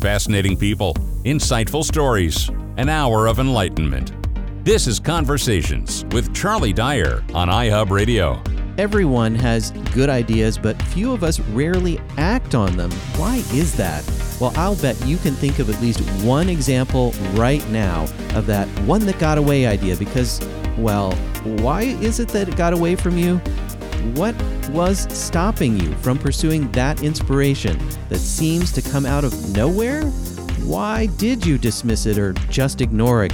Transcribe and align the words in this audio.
fascinating 0.00 0.56
people, 0.56 0.94
insightful 1.24 1.84
stories, 1.84 2.48
an 2.78 2.88
hour 2.88 3.26
of 3.26 3.38
enlightenment. 3.38 4.12
This 4.64 4.86
is 4.86 4.98
Conversations 4.98 6.06
with 6.12 6.34
Charlie 6.34 6.72
Dyer 6.72 7.22
on 7.34 7.48
iHub 7.48 7.90
Radio. 7.90 8.42
Everyone 8.78 9.34
has 9.34 9.72
good 9.92 10.08
ideas, 10.08 10.56
but 10.56 10.80
few 10.84 11.12
of 11.12 11.22
us 11.22 11.38
rarely 11.40 12.00
act 12.16 12.54
on 12.54 12.76
them. 12.78 12.90
Why 13.16 13.36
is 13.52 13.76
that? 13.76 14.10
Well, 14.40 14.54
I'll 14.56 14.76
bet 14.76 14.98
you 15.04 15.18
can 15.18 15.34
think 15.34 15.58
of 15.58 15.68
at 15.68 15.80
least 15.82 16.00
one 16.24 16.48
example 16.48 17.12
right 17.34 17.66
now 17.68 18.04
of 18.34 18.46
that 18.46 18.68
one 18.80 19.04
that 19.04 19.18
got 19.18 19.36
away 19.36 19.66
idea 19.66 19.96
because, 19.96 20.40
well, 20.78 21.12
why 21.60 21.82
is 21.82 22.20
it 22.20 22.28
that 22.28 22.48
it 22.48 22.56
got 22.56 22.72
away 22.72 22.96
from 22.96 23.18
you? 23.18 23.38
What 24.14 24.34
was 24.70 25.06
stopping 25.14 25.78
you 25.78 25.92
from 25.96 26.18
pursuing 26.18 26.70
that 26.72 27.02
inspiration 27.02 27.78
that 28.08 28.18
seems 28.18 28.72
to 28.72 28.82
come 28.82 29.04
out 29.04 29.24
of 29.24 29.54
nowhere? 29.54 30.04
Why 30.64 31.06
did 31.06 31.44
you 31.44 31.58
dismiss 31.58 32.06
it 32.06 32.16
or 32.16 32.32
just 32.48 32.80
ignore 32.80 33.24
it? 33.24 33.32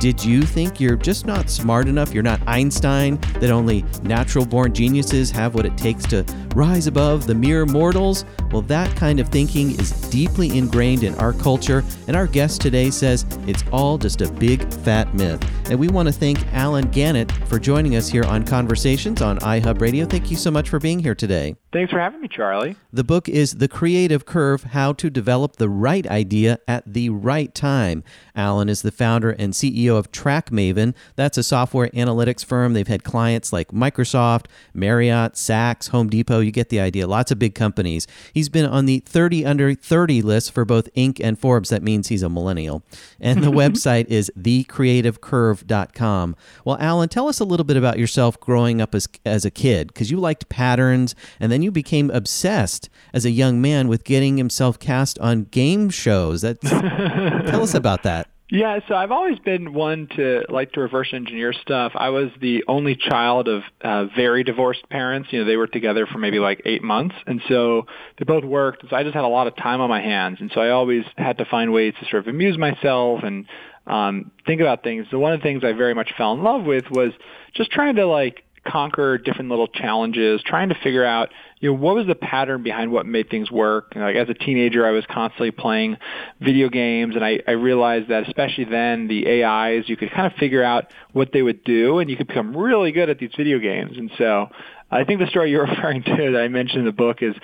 Did 0.00 0.24
you 0.24 0.42
think 0.42 0.80
you're 0.80 0.96
just 0.96 1.26
not 1.26 1.50
smart 1.50 1.88
enough? 1.88 2.14
You're 2.14 2.22
not 2.22 2.40
Einstein, 2.46 3.18
that 3.40 3.50
only 3.50 3.84
natural 4.02 4.46
born 4.46 4.72
geniuses 4.72 5.30
have 5.30 5.54
what 5.54 5.66
it 5.66 5.76
takes 5.76 6.04
to 6.06 6.24
rise 6.54 6.86
above 6.86 7.26
the 7.26 7.34
mere 7.34 7.66
mortals? 7.66 8.24
Well, 8.52 8.62
that 8.62 8.96
kind 8.96 9.20
of 9.20 9.28
thinking 9.28 9.78
is 9.78 9.92
deeply 10.08 10.56
ingrained 10.56 11.02
in 11.02 11.14
our 11.16 11.34
culture, 11.34 11.84
and 12.06 12.16
our 12.16 12.26
guest 12.26 12.62
today 12.62 12.90
says 12.90 13.26
it's 13.46 13.62
all 13.72 13.98
just 13.98 14.22
a 14.22 14.32
big 14.32 14.72
fat 14.72 15.14
myth. 15.14 15.44
And 15.70 15.78
we 15.78 15.88
want 15.88 16.08
to 16.08 16.12
thank 16.12 16.38
Allen 16.54 16.88
Gannett 16.90 17.30
for 17.46 17.58
joining 17.58 17.96
us 17.96 18.08
here 18.08 18.24
on 18.24 18.44
Conversations 18.44 19.20
on 19.20 19.38
iHub 19.40 19.82
Radio. 19.82 20.06
Thank 20.06 20.30
you 20.30 20.36
so 20.36 20.50
much 20.50 20.70
for 20.70 20.78
being 20.78 20.98
here 20.98 21.14
today. 21.14 21.56
Thanks 21.70 21.92
for 21.92 21.98
having 21.98 22.22
me, 22.22 22.28
Charlie. 22.28 22.76
The 22.90 23.04
book 23.04 23.28
is 23.28 23.56
The 23.56 23.68
Creative 23.68 24.24
Curve 24.24 24.64
How 24.64 24.94
to 24.94 25.10
Develop 25.10 25.56
the 25.56 25.68
Right 25.68 26.06
Idea 26.06 26.60
at 26.66 26.90
the 26.90 27.10
Right 27.10 27.54
Time. 27.54 28.02
Allen 28.34 28.70
is 28.70 28.80
the 28.80 28.90
founder 28.90 29.30
and 29.32 29.52
CEO 29.52 29.98
of 29.98 30.10
TrackMaven. 30.10 30.94
That's 31.16 31.36
a 31.36 31.42
software 31.42 31.88
analytics 31.88 32.42
firm. 32.42 32.72
They've 32.72 32.88
had 32.88 33.04
clients 33.04 33.52
like 33.52 33.68
Microsoft, 33.68 34.46
Marriott, 34.72 35.34
Saks, 35.34 35.90
Home 35.90 36.08
Depot. 36.08 36.40
You 36.40 36.50
get 36.50 36.70
the 36.70 36.80
idea. 36.80 37.06
Lots 37.06 37.30
of 37.30 37.38
big 37.38 37.54
companies. 37.54 38.06
He's 38.38 38.48
been 38.48 38.66
on 38.66 38.86
the 38.86 39.00
30 39.00 39.44
under 39.44 39.74
30 39.74 40.22
list 40.22 40.52
for 40.52 40.64
both 40.64 40.88
Inc. 40.94 41.18
and 41.20 41.36
Forbes. 41.36 41.70
That 41.70 41.82
means 41.82 42.06
he's 42.06 42.22
a 42.22 42.28
millennial. 42.28 42.84
And 43.18 43.42
the 43.42 43.50
website 43.50 44.06
is 44.06 44.30
thecreativecurve.com. 44.38 46.36
Well, 46.64 46.76
Allen, 46.78 47.08
tell 47.08 47.26
us 47.26 47.40
a 47.40 47.44
little 47.44 47.64
bit 47.64 47.76
about 47.76 47.98
yourself 47.98 48.38
growing 48.38 48.80
up 48.80 48.94
as, 48.94 49.08
as 49.26 49.44
a 49.44 49.50
kid, 49.50 49.88
because 49.88 50.12
you 50.12 50.18
liked 50.18 50.48
patterns, 50.48 51.16
and 51.40 51.50
then 51.50 51.62
you 51.62 51.72
became 51.72 52.10
obsessed 52.10 52.88
as 53.12 53.24
a 53.24 53.30
young 53.30 53.60
man 53.60 53.88
with 53.88 54.04
getting 54.04 54.36
himself 54.36 54.78
cast 54.78 55.18
on 55.18 55.46
game 55.46 55.90
shows. 55.90 56.42
That's, 56.42 56.70
tell 56.70 57.64
us 57.64 57.74
about 57.74 58.04
that. 58.04 58.28
Yeah, 58.50 58.80
so 58.88 58.94
I've 58.94 59.10
always 59.10 59.38
been 59.38 59.74
one 59.74 60.08
to 60.16 60.42
like 60.48 60.72
to 60.72 60.80
reverse 60.80 61.10
engineer 61.12 61.52
stuff. 61.52 61.92
I 61.94 62.08
was 62.08 62.30
the 62.40 62.64
only 62.66 62.96
child 62.96 63.46
of 63.46 63.62
uh, 63.82 64.06
very 64.16 64.42
divorced 64.42 64.88
parents. 64.88 65.28
You 65.32 65.40
know, 65.40 65.44
they 65.44 65.56
were 65.56 65.66
together 65.66 66.06
for 66.06 66.16
maybe 66.16 66.38
like 66.38 66.62
eight 66.64 66.82
months, 66.82 67.14
and 67.26 67.42
so 67.46 67.82
they 68.18 68.24
both 68.24 68.44
worked. 68.44 68.86
So 68.88 68.96
I 68.96 69.02
just 69.02 69.14
had 69.14 69.24
a 69.24 69.28
lot 69.28 69.48
of 69.48 69.56
time 69.56 69.82
on 69.82 69.90
my 69.90 70.00
hands, 70.00 70.38
and 70.40 70.50
so 70.54 70.62
I 70.62 70.70
always 70.70 71.04
had 71.18 71.36
to 71.38 71.44
find 71.44 71.74
ways 71.74 71.92
to 72.00 72.08
sort 72.08 72.26
of 72.26 72.28
amuse 72.28 72.56
myself 72.56 73.20
and 73.22 73.44
um, 73.86 74.30
think 74.46 74.62
about 74.62 74.82
things. 74.82 75.06
So 75.10 75.18
one 75.18 75.34
of 75.34 75.40
the 75.40 75.44
things 75.44 75.62
I 75.62 75.72
very 75.72 75.92
much 75.92 76.12
fell 76.16 76.32
in 76.32 76.42
love 76.42 76.64
with 76.64 76.84
was 76.90 77.12
just 77.54 77.70
trying 77.70 77.96
to 77.96 78.06
like 78.06 78.44
conquer 78.70 79.18
different 79.18 79.50
little 79.50 79.68
challenges, 79.68 80.42
trying 80.44 80.68
to 80.68 80.74
figure 80.74 81.04
out, 81.04 81.30
you 81.60 81.70
know, 81.70 81.78
what 81.78 81.94
was 81.94 82.06
the 82.06 82.14
pattern 82.14 82.62
behind 82.62 82.92
what 82.92 83.06
made 83.06 83.30
things 83.30 83.50
work. 83.50 83.92
Like 83.94 84.16
as 84.16 84.28
a 84.28 84.34
teenager, 84.34 84.86
I 84.86 84.90
was 84.90 85.04
constantly 85.06 85.50
playing 85.50 85.96
video 86.40 86.68
games, 86.68 87.14
and 87.16 87.24
I, 87.24 87.40
I 87.46 87.52
realized 87.52 88.08
that 88.08 88.26
especially 88.28 88.64
then, 88.64 89.08
the 89.08 89.42
AIs, 89.44 89.88
you 89.88 89.96
could 89.96 90.10
kind 90.10 90.26
of 90.26 90.38
figure 90.38 90.62
out 90.62 90.92
what 91.12 91.32
they 91.32 91.42
would 91.42 91.64
do, 91.64 91.98
and 91.98 92.10
you 92.10 92.16
could 92.16 92.28
become 92.28 92.56
really 92.56 92.92
good 92.92 93.08
at 93.08 93.18
these 93.18 93.32
video 93.36 93.58
games. 93.58 93.96
And 93.96 94.10
so, 94.18 94.48
I 94.90 95.04
think 95.04 95.20
the 95.20 95.26
story 95.26 95.50
you're 95.52 95.66
referring 95.66 96.02
to 96.02 96.30
that 96.32 96.40
I 96.40 96.48
mentioned 96.48 96.80
in 96.80 96.86
the 96.86 96.92
book 96.92 97.22
is 97.22 97.34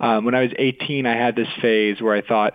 um, 0.00 0.24
when 0.24 0.34
I 0.34 0.42
was 0.42 0.50
18, 0.58 1.06
I 1.06 1.16
had 1.16 1.36
this 1.36 1.48
phase 1.60 2.00
where 2.00 2.14
I 2.14 2.22
thought, 2.22 2.54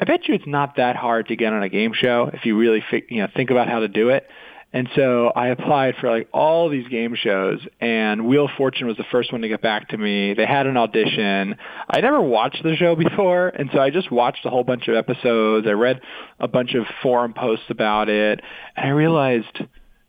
I 0.00 0.04
bet 0.04 0.28
you 0.28 0.34
it's 0.34 0.46
not 0.46 0.76
that 0.76 0.96
hard 0.96 1.28
to 1.28 1.36
get 1.36 1.52
on 1.52 1.62
a 1.62 1.68
game 1.68 1.92
show 1.94 2.28
if 2.32 2.44
you 2.44 2.58
really, 2.58 2.82
you 3.08 3.22
know, 3.22 3.28
think 3.34 3.50
about 3.50 3.68
how 3.68 3.80
to 3.80 3.88
do 3.88 4.08
it. 4.08 4.28
And 4.72 4.88
so 4.96 5.28
I 5.36 5.48
applied 5.48 5.96
for 6.00 6.10
like 6.10 6.28
all 6.32 6.70
these 6.70 6.88
game 6.88 7.14
shows 7.14 7.60
and 7.80 8.26
Wheel 8.26 8.46
of 8.46 8.52
Fortune 8.56 8.86
was 8.86 8.96
the 8.96 9.04
first 9.10 9.30
one 9.30 9.42
to 9.42 9.48
get 9.48 9.60
back 9.60 9.88
to 9.88 9.98
me. 9.98 10.32
They 10.32 10.46
had 10.46 10.66
an 10.66 10.78
audition. 10.78 11.56
I 11.90 12.00
never 12.00 12.20
watched 12.20 12.62
the 12.62 12.74
show 12.76 12.96
before 12.96 13.48
and 13.48 13.68
so 13.72 13.80
I 13.80 13.90
just 13.90 14.10
watched 14.10 14.46
a 14.46 14.50
whole 14.50 14.64
bunch 14.64 14.88
of 14.88 14.94
episodes. 14.94 15.66
I 15.66 15.72
read 15.72 16.00
a 16.40 16.48
bunch 16.48 16.74
of 16.74 16.86
forum 17.02 17.34
posts 17.34 17.66
about 17.68 18.08
it 18.08 18.40
and 18.76 18.86
I 18.86 18.90
realized 18.90 19.60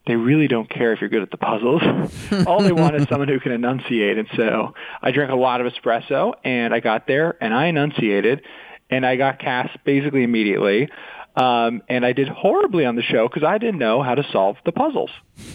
they 0.06 0.16
really 0.16 0.48
don't 0.48 0.68
care 0.68 0.92
if 0.92 1.00
you're 1.00 1.10
good 1.10 1.22
at 1.22 1.30
the 1.30 1.38
puzzles. 1.38 1.82
all 2.46 2.62
they 2.62 2.72
want 2.72 2.96
is 2.96 3.06
someone 3.08 3.28
who 3.28 3.40
can 3.40 3.52
enunciate. 3.52 4.18
And 4.18 4.28
so 4.36 4.74
I 5.02 5.10
drank 5.10 5.30
a 5.30 5.36
lot 5.36 5.60
of 5.60 5.72
espresso 5.72 6.34
and 6.42 6.74
I 6.74 6.80
got 6.80 7.06
there 7.06 7.36
and 7.42 7.52
I 7.54 7.66
enunciated 7.66 8.42
and 8.90 9.04
I 9.04 9.16
got 9.16 9.38
cast 9.38 9.76
basically 9.84 10.22
immediately. 10.22 10.88
Um, 11.36 11.82
and 11.88 12.06
I 12.06 12.12
did 12.12 12.28
horribly 12.28 12.84
on 12.84 12.94
the 12.94 13.02
show 13.02 13.28
because 13.28 13.42
I 13.42 13.58
didn't 13.58 13.78
know 13.78 14.02
how 14.02 14.14
to 14.14 14.24
solve 14.30 14.56
the 14.64 14.72
puzzles. 14.72 15.10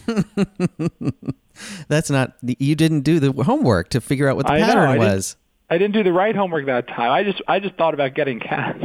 That's 1.88 2.10
not 2.10 2.34
you 2.42 2.76
didn't 2.76 3.02
do 3.02 3.20
the 3.20 3.32
homework 3.44 3.90
to 3.90 4.02
figure 4.02 4.28
out 4.28 4.36
what 4.36 4.48
the 4.48 4.54
I 4.54 4.60
pattern 4.60 4.84
know, 4.84 4.92
I 4.92 4.98
was. 4.98 5.36
Didn't, 5.36 5.46
I 5.70 5.78
didn't 5.78 5.94
do 5.94 6.04
the 6.04 6.14
right 6.14 6.36
homework 6.36 6.66
that 6.66 6.88
time. 6.88 7.12
I 7.12 7.24
just 7.24 7.42
I 7.48 7.60
just 7.60 7.76
thought 7.76 7.94
about 7.94 8.14
getting 8.14 8.40
cast. 8.40 8.84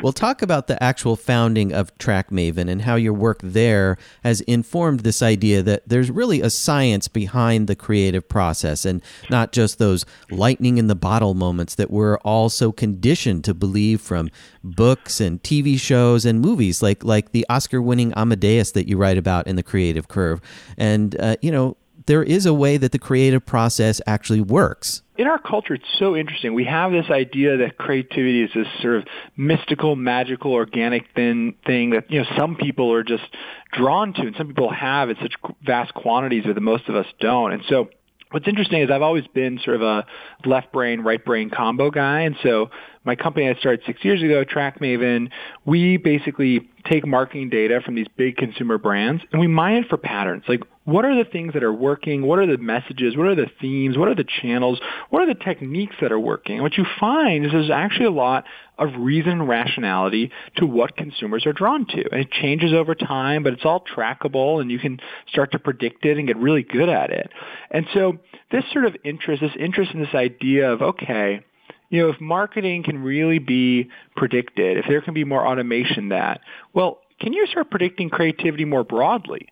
Well, 0.00 0.12
talk 0.12 0.42
about 0.42 0.68
the 0.68 0.80
actual 0.80 1.16
founding 1.16 1.72
of 1.72 1.92
TrackMaven 1.98 2.70
and 2.70 2.82
how 2.82 2.94
your 2.94 3.12
work 3.12 3.40
there 3.42 3.98
has 4.22 4.40
informed 4.42 5.00
this 5.00 5.22
idea 5.22 5.60
that 5.64 5.88
there's 5.88 6.08
really 6.08 6.40
a 6.40 6.50
science 6.50 7.08
behind 7.08 7.66
the 7.66 7.74
creative 7.74 8.28
process 8.28 8.84
and 8.84 9.02
not 9.28 9.50
just 9.50 9.80
those 9.80 10.06
lightning 10.30 10.78
in 10.78 10.86
the 10.86 10.94
bottle 10.94 11.34
moments 11.34 11.74
that 11.74 11.90
we're 11.90 12.18
all 12.18 12.48
so 12.48 12.70
conditioned 12.70 13.42
to 13.44 13.54
believe 13.54 14.00
from 14.00 14.30
books 14.62 15.20
and 15.20 15.42
TV 15.42 15.80
shows 15.80 16.24
and 16.24 16.40
movies 16.40 16.80
like 16.80 17.02
like 17.02 17.32
the 17.32 17.44
Oscar-winning 17.48 18.12
Amadeus 18.14 18.70
that 18.72 18.86
you 18.86 18.96
write 18.96 19.18
about 19.18 19.48
in 19.48 19.56
the 19.56 19.64
Creative 19.64 20.06
Curve. 20.06 20.40
And 20.76 21.20
uh, 21.20 21.36
you 21.42 21.50
know, 21.50 21.76
there 22.06 22.22
is 22.22 22.46
a 22.46 22.54
way 22.54 22.76
that 22.76 22.92
the 22.92 22.98
creative 23.00 23.44
process 23.44 24.00
actually 24.06 24.40
works 24.40 25.02
in 25.18 25.26
our 25.26 25.38
culture, 25.38 25.74
it's 25.74 25.98
so 25.98 26.16
interesting. 26.16 26.54
We 26.54 26.64
have 26.64 26.92
this 26.92 27.10
idea 27.10 27.56
that 27.58 27.76
creativity 27.76 28.44
is 28.44 28.50
this 28.54 28.68
sort 28.80 28.98
of 28.98 29.04
mystical, 29.36 29.96
magical, 29.96 30.52
organic 30.52 31.12
thing, 31.12 31.56
thing 31.66 31.90
that 31.90 32.08
you 32.10 32.20
know 32.20 32.26
some 32.36 32.54
people 32.54 32.92
are 32.92 33.02
just 33.02 33.24
drawn 33.72 34.12
to, 34.14 34.20
and 34.22 34.36
some 34.36 34.46
people 34.46 34.70
have 34.70 35.10
in 35.10 35.16
such 35.20 35.34
vast 35.60 35.92
quantities 35.92 36.44
that 36.46 36.58
most 36.60 36.88
of 36.88 36.94
us 36.94 37.06
don't. 37.18 37.52
And 37.52 37.64
so, 37.68 37.88
what's 38.30 38.46
interesting 38.46 38.80
is 38.80 38.92
I've 38.92 39.02
always 39.02 39.26
been 39.26 39.58
sort 39.64 39.74
of 39.74 39.82
a 39.82 40.06
left 40.46 40.72
brain, 40.72 41.00
right 41.00 41.22
brain 41.22 41.50
combo 41.50 41.90
guy, 41.90 42.20
and 42.20 42.36
so 42.44 42.70
my 43.04 43.16
company 43.16 43.48
I 43.48 43.54
started 43.54 43.82
six 43.86 44.04
years 44.04 44.22
ago, 44.22 44.44
TrackMaven, 44.44 45.30
we 45.64 45.96
basically 45.96 46.70
take 46.90 47.06
marketing 47.06 47.50
data 47.50 47.80
from 47.84 47.94
these 47.94 48.06
big 48.16 48.36
consumer 48.36 48.78
brands 48.78 49.22
and 49.32 49.40
we 49.40 49.46
mine 49.46 49.82
it 49.82 49.88
for 49.88 49.96
patterns. 49.96 50.44
Like 50.48 50.62
what 50.84 51.04
are 51.04 51.22
the 51.22 51.28
things 51.28 51.52
that 51.52 51.62
are 51.62 51.72
working? 51.72 52.22
What 52.22 52.38
are 52.38 52.46
the 52.46 52.56
messages? 52.56 53.14
What 53.14 53.26
are 53.26 53.34
the 53.34 53.50
themes? 53.60 53.98
What 53.98 54.08
are 54.08 54.14
the 54.14 54.24
channels? 54.40 54.80
What 55.10 55.22
are 55.22 55.26
the 55.26 55.38
techniques 55.38 55.96
that 56.00 56.12
are 56.12 56.18
working? 56.18 56.54
And 56.54 56.62
what 56.62 56.78
you 56.78 56.86
find 56.98 57.44
is 57.44 57.52
there's 57.52 57.70
actually 57.70 58.06
a 58.06 58.10
lot 58.10 58.44
of 58.78 58.88
reason 58.98 59.32
and 59.32 59.48
rationality 59.48 60.30
to 60.56 60.66
what 60.66 60.96
consumers 60.96 61.44
are 61.44 61.52
drawn 61.52 61.84
to. 61.88 62.10
And 62.10 62.22
it 62.22 62.30
changes 62.30 62.72
over 62.72 62.94
time, 62.94 63.42
but 63.42 63.52
it's 63.52 63.66
all 63.66 63.84
trackable 63.84 64.62
and 64.62 64.70
you 64.70 64.78
can 64.78 64.98
start 65.30 65.52
to 65.52 65.58
predict 65.58 66.06
it 66.06 66.16
and 66.16 66.26
get 66.26 66.38
really 66.38 66.62
good 66.62 66.88
at 66.88 67.10
it. 67.10 67.30
And 67.70 67.86
so 67.92 68.16
this 68.50 68.64
sort 68.72 68.86
of 68.86 68.96
interest, 69.04 69.42
this 69.42 69.52
interest 69.60 69.92
in 69.92 70.00
this 70.00 70.14
idea 70.14 70.72
of, 70.72 70.80
okay, 70.80 71.44
you 71.90 72.02
know, 72.02 72.10
if 72.10 72.20
marketing 72.20 72.82
can 72.82 73.02
really 73.02 73.38
be 73.38 73.90
predicted, 74.16 74.76
if 74.76 74.84
there 74.88 75.00
can 75.00 75.14
be 75.14 75.24
more 75.24 75.46
automation 75.46 76.10
that, 76.10 76.40
well, 76.74 77.00
can 77.20 77.32
you 77.32 77.46
start 77.46 77.70
predicting 77.70 78.10
creativity 78.10 78.64
more 78.64 78.84
broadly? 78.84 79.48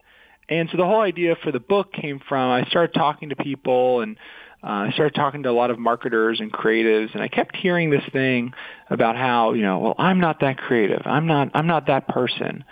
And 0.48 0.68
so 0.70 0.76
the 0.76 0.84
whole 0.84 1.00
idea 1.00 1.36
for 1.42 1.50
the 1.50 1.60
book 1.60 1.92
came 1.92 2.20
from 2.28 2.50
I 2.50 2.64
started 2.68 2.94
talking 2.94 3.30
to 3.30 3.36
people 3.36 4.00
and 4.00 4.16
uh, 4.62 4.88
I 4.88 4.90
started 4.92 5.14
talking 5.14 5.42
to 5.44 5.50
a 5.50 5.52
lot 5.52 5.70
of 5.70 5.78
marketers 5.78 6.40
and 6.40 6.52
creatives, 6.52 7.12
and 7.14 7.22
I 7.22 7.28
kept 7.28 7.54
hearing 7.54 7.90
this 7.90 8.02
thing 8.12 8.52
about 8.90 9.14
how 9.16 9.52
you 9.52 9.62
know, 9.62 9.78
well, 9.78 9.94
I'm 9.98 10.18
not 10.18 10.40
that 10.40 10.58
creative. 10.58 11.02
I'm 11.04 11.26
not. 11.26 11.50
I'm 11.54 11.66
not 11.66 11.86
that 11.86 12.08
person. 12.08 12.64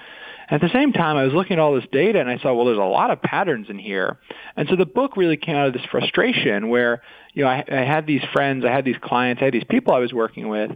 At 0.51 0.61
the 0.61 0.71
same 0.73 0.93
time, 0.93 1.17
I 1.17 1.25
was 1.25 1.33
looking 1.33 1.55
at 1.55 1.59
all 1.59 1.75
this 1.75 1.87
data, 1.91 2.21
and 2.21 2.29
I 2.29 2.39
saw, 2.39 2.53
well, 2.53 2.67
there's 2.67 2.79
a 2.79 2.83
lot 2.83 3.11
of 3.11 3.23
patterns 3.23 3.69
in 3.71 3.79
here. 3.79 4.19
And 4.57 4.69
so 4.69 4.77
the 4.77 4.87
book 4.87 5.17
really 5.17 5.37
came 5.37 5.57
out 5.57 5.69
of 5.69 5.73
this 5.73 5.85
frustration 5.91 6.69
where, 6.69 7.01
you 7.35 7.45
know, 7.45 7.51
I, 7.51 7.65
I 7.71 7.85
had 7.85 8.07
these 8.07 8.23
friends, 8.33 8.65
I 8.65 8.73
had 8.73 8.85
these 8.85 8.97
clients, 9.03 9.43
I 9.43 9.47
had 9.47 9.55
these 9.55 9.65
people 9.69 9.93
I 9.93 9.99
was 9.99 10.13
working 10.13 10.49
with, 10.49 10.71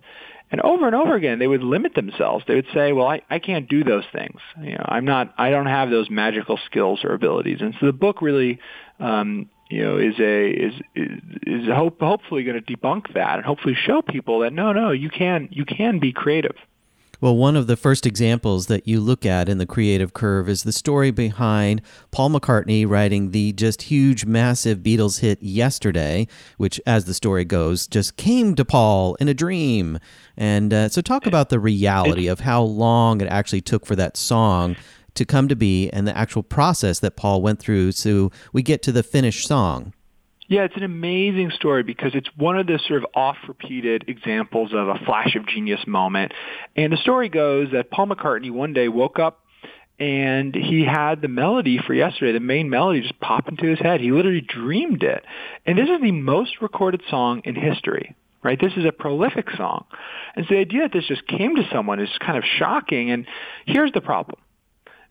and 0.50 0.60
over 0.62 0.86
and 0.86 0.96
over 0.96 1.14
again, 1.14 1.38
they 1.38 1.46
would 1.46 1.62
limit 1.62 1.94
themselves. 1.94 2.44
They 2.48 2.54
would 2.54 2.66
say, 2.72 2.92
well, 2.92 3.06
I, 3.06 3.20
I 3.30 3.38
can't 3.38 3.68
do 3.68 3.84
those 3.84 4.04
things. 4.12 4.40
You 4.60 4.72
know, 4.72 4.84
I'm 4.86 5.04
not, 5.04 5.34
I 5.36 5.50
don't 5.50 5.66
have 5.66 5.90
those 5.90 6.08
magical 6.10 6.58
skills 6.66 7.00
or 7.04 7.12
abilities. 7.12 7.58
And 7.60 7.74
so 7.78 7.86
the 7.86 7.92
book 7.92 8.22
really, 8.22 8.58
um, 8.98 9.50
you 9.70 9.84
know, 9.84 9.98
is 9.98 10.18
a 10.18 10.48
is 10.48 10.72
is, 10.94 11.20
is 11.46 11.68
hope, 11.68 12.00
hopefully 12.00 12.44
going 12.44 12.62
to 12.62 12.76
debunk 12.76 13.12
that 13.12 13.36
and 13.36 13.44
hopefully 13.44 13.74
show 13.74 14.00
people 14.00 14.40
that 14.40 14.52
no, 14.54 14.72
no, 14.72 14.90
you 14.90 15.10
can 15.10 15.48
you 15.50 15.66
can 15.66 15.98
be 15.98 16.12
creative. 16.12 16.56
Well, 17.20 17.36
one 17.36 17.56
of 17.56 17.66
the 17.66 17.76
first 17.76 18.06
examples 18.06 18.68
that 18.68 18.86
you 18.86 19.00
look 19.00 19.26
at 19.26 19.48
in 19.48 19.58
the 19.58 19.66
creative 19.66 20.12
curve 20.12 20.48
is 20.48 20.62
the 20.62 20.70
story 20.70 21.10
behind 21.10 21.82
Paul 22.12 22.30
McCartney 22.30 22.88
writing 22.88 23.32
the 23.32 23.52
just 23.54 23.82
huge, 23.82 24.24
massive 24.24 24.84
Beatles 24.84 25.18
hit 25.18 25.42
Yesterday, 25.42 26.28
which, 26.58 26.80
as 26.86 27.06
the 27.06 27.14
story 27.14 27.44
goes, 27.44 27.88
just 27.88 28.16
came 28.16 28.54
to 28.54 28.64
Paul 28.64 29.16
in 29.16 29.26
a 29.26 29.34
dream. 29.34 29.98
And 30.36 30.72
uh, 30.72 30.90
so, 30.90 31.00
talk 31.00 31.26
about 31.26 31.48
the 31.48 31.58
reality 31.58 32.28
of 32.28 32.40
how 32.40 32.62
long 32.62 33.20
it 33.20 33.26
actually 33.26 33.62
took 33.62 33.84
for 33.84 33.96
that 33.96 34.16
song 34.16 34.76
to 35.14 35.24
come 35.24 35.48
to 35.48 35.56
be 35.56 35.90
and 35.90 36.06
the 36.06 36.16
actual 36.16 36.44
process 36.44 37.00
that 37.00 37.16
Paul 37.16 37.42
went 37.42 37.58
through 37.58 37.90
so 37.92 38.30
we 38.52 38.62
get 38.62 38.80
to 38.82 38.92
the 38.92 39.02
finished 39.02 39.48
song. 39.48 39.92
Yeah, 40.48 40.62
it's 40.62 40.76
an 40.76 40.82
amazing 40.82 41.50
story 41.50 41.82
because 41.82 42.12
it's 42.14 42.28
one 42.34 42.58
of 42.58 42.66
the 42.66 42.80
sort 42.88 43.02
of 43.02 43.10
oft-repeated 43.14 44.06
examples 44.08 44.72
of 44.72 44.88
a 44.88 44.98
flash 45.04 45.36
of 45.36 45.46
genius 45.46 45.86
moment. 45.86 46.32
And 46.74 46.90
the 46.90 46.96
story 46.96 47.28
goes 47.28 47.68
that 47.72 47.90
Paul 47.90 48.06
McCartney 48.06 48.50
one 48.50 48.72
day 48.72 48.88
woke 48.88 49.18
up 49.18 49.44
and 49.98 50.54
he 50.54 50.86
had 50.86 51.20
the 51.20 51.28
melody 51.28 51.78
for 51.86 51.92
yesterday, 51.92 52.32
the 52.32 52.40
main 52.40 52.70
melody 52.70 53.02
just 53.02 53.20
pop 53.20 53.46
into 53.48 53.66
his 53.66 53.78
head. 53.78 54.00
He 54.00 54.10
literally 54.10 54.40
dreamed 54.40 55.02
it. 55.02 55.22
And 55.66 55.76
this 55.76 55.90
is 55.90 56.00
the 56.00 56.12
most 56.12 56.62
recorded 56.62 57.02
song 57.10 57.42
in 57.44 57.54
history, 57.54 58.16
right? 58.42 58.58
This 58.58 58.72
is 58.78 58.86
a 58.86 58.92
prolific 58.92 59.50
song. 59.54 59.84
And 60.34 60.46
so 60.48 60.54
the 60.54 60.60
idea 60.60 60.82
that 60.82 60.94
this 60.94 61.08
just 61.08 61.26
came 61.26 61.56
to 61.56 61.68
someone 61.70 62.00
is 62.00 62.08
kind 62.24 62.38
of 62.38 62.44
shocking. 62.44 63.10
And 63.10 63.26
here's 63.66 63.92
the 63.92 64.00
problem 64.00 64.40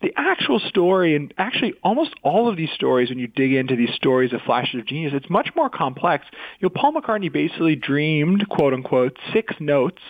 the 0.01 0.13
actual 0.15 0.59
story, 0.59 1.15
and 1.15 1.33
actually 1.37 1.73
almost 1.83 2.11
all 2.23 2.49
of 2.49 2.57
these 2.57 2.69
stories, 2.71 3.09
when 3.09 3.19
you 3.19 3.27
dig 3.27 3.53
into 3.53 3.75
these 3.75 3.93
stories 3.93 4.31
of 4.33 4.41
flashes 4.41 4.79
of 4.79 4.85
genius, 4.85 5.13
it's 5.15 5.29
much 5.29 5.49
more 5.55 5.69
complex. 5.69 6.25
You 6.59 6.67
know, 6.67 6.69
Paul 6.69 6.93
McCartney 6.93 7.31
basically 7.31 7.75
dreamed, 7.75 8.47
quote 8.49 8.73
unquote, 8.73 9.17
six 9.33 9.55
notes 9.59 10.01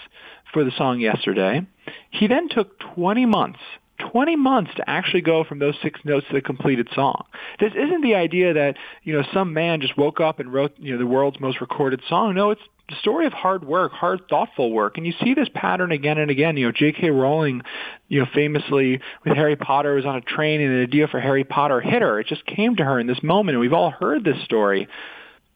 for 0.51 0.63
the 0.63 0.71
song 0.77 0.99
yesterday. 0.99 1.65
He 2.09 2.27
then 2.27 2.49
took 2.49 2.79
20 2.95 3.25
months 3.25 3.59
20 3.99 4.35
months 4.35 4.71
to 4.75 4.89
actually 4.89 5.21
go 5.21 5.43
from 5.43 5.59
those 5.59 5.75
six 5.81 5.99
notes 6.03 6.25
to 6.27 6.33
the 6.33 6.41
completed 6.41 6.87
song. 6.93 7.25
This 7.59 7.73
isn't 7.73 8.01
the 8.01 8.15
idea 8.15 8.53
that, 8.53 8.75
you 9.03 9.13
know, 9.13 9.23
some 9.33 9.53
man 9.53 9.81
just 9.81 9.97
woke 9.97 10.19
up 10.19 10.39
and 10.39 10.53
wrote, 10.53 10.73
you 10.77 10.93
know, 10.93 10.99
the 10.99 11.07
world's 11.07 11.39
most 11.39 11.61
recorded 11.61 12.01
song. 12.07 12.35
No, 12.35 12.51
it's 12.51 12.61
the 12.89 12.95
story 13.01 13.25
of 13.25 13.33
hard 13.33 13.65
work, 13.65 13.91
hard, 13.91 14.21
thoughtful 14.29 14.71
work. 14.71 14.97
And 14.97 15.05
you 15.05 15.13
see 15.23 15.33
this 15.33 15.49
pattern 15.53 15.91
again 15.91 16.17
and 16.17 16.31
again. 16.31 16.57
You 16.57 16.67
know, 16.67 16.71
J.K. 16.71 17.09
Rowling, 17.09 17.61
you 18.07 18.19
know, 18.19 18.27
famously 18.33 19.01
with 19.25 19.35
Harry 19.35 19.55
Potter 19.55 19.95
was 19.95 20.05
on 20.05 20.15
a 20.15 20.21
train 20.21 20.61
and 20.61 20.77
the 20.77 20.83
idea 20.83 21.07
for 21.07 21.19
Harry 21.19 21.43
Potter 21.43 21.81
hit 21.81 22.01
her. 22.01 22.19
It 22.19 22.27
just 22.27 22.45
came 22.45 22.75
to 22.77 22.85
her 22.85 22.99
in 22.99 23.07
this 23.07 23.21
moment. 23.23 23.55
And 23.55 23.59
we've 23.59 23.73
all 23.73 23.91
heard 23.91 24.23
this 24.23 24.41
story. 24.43 24.87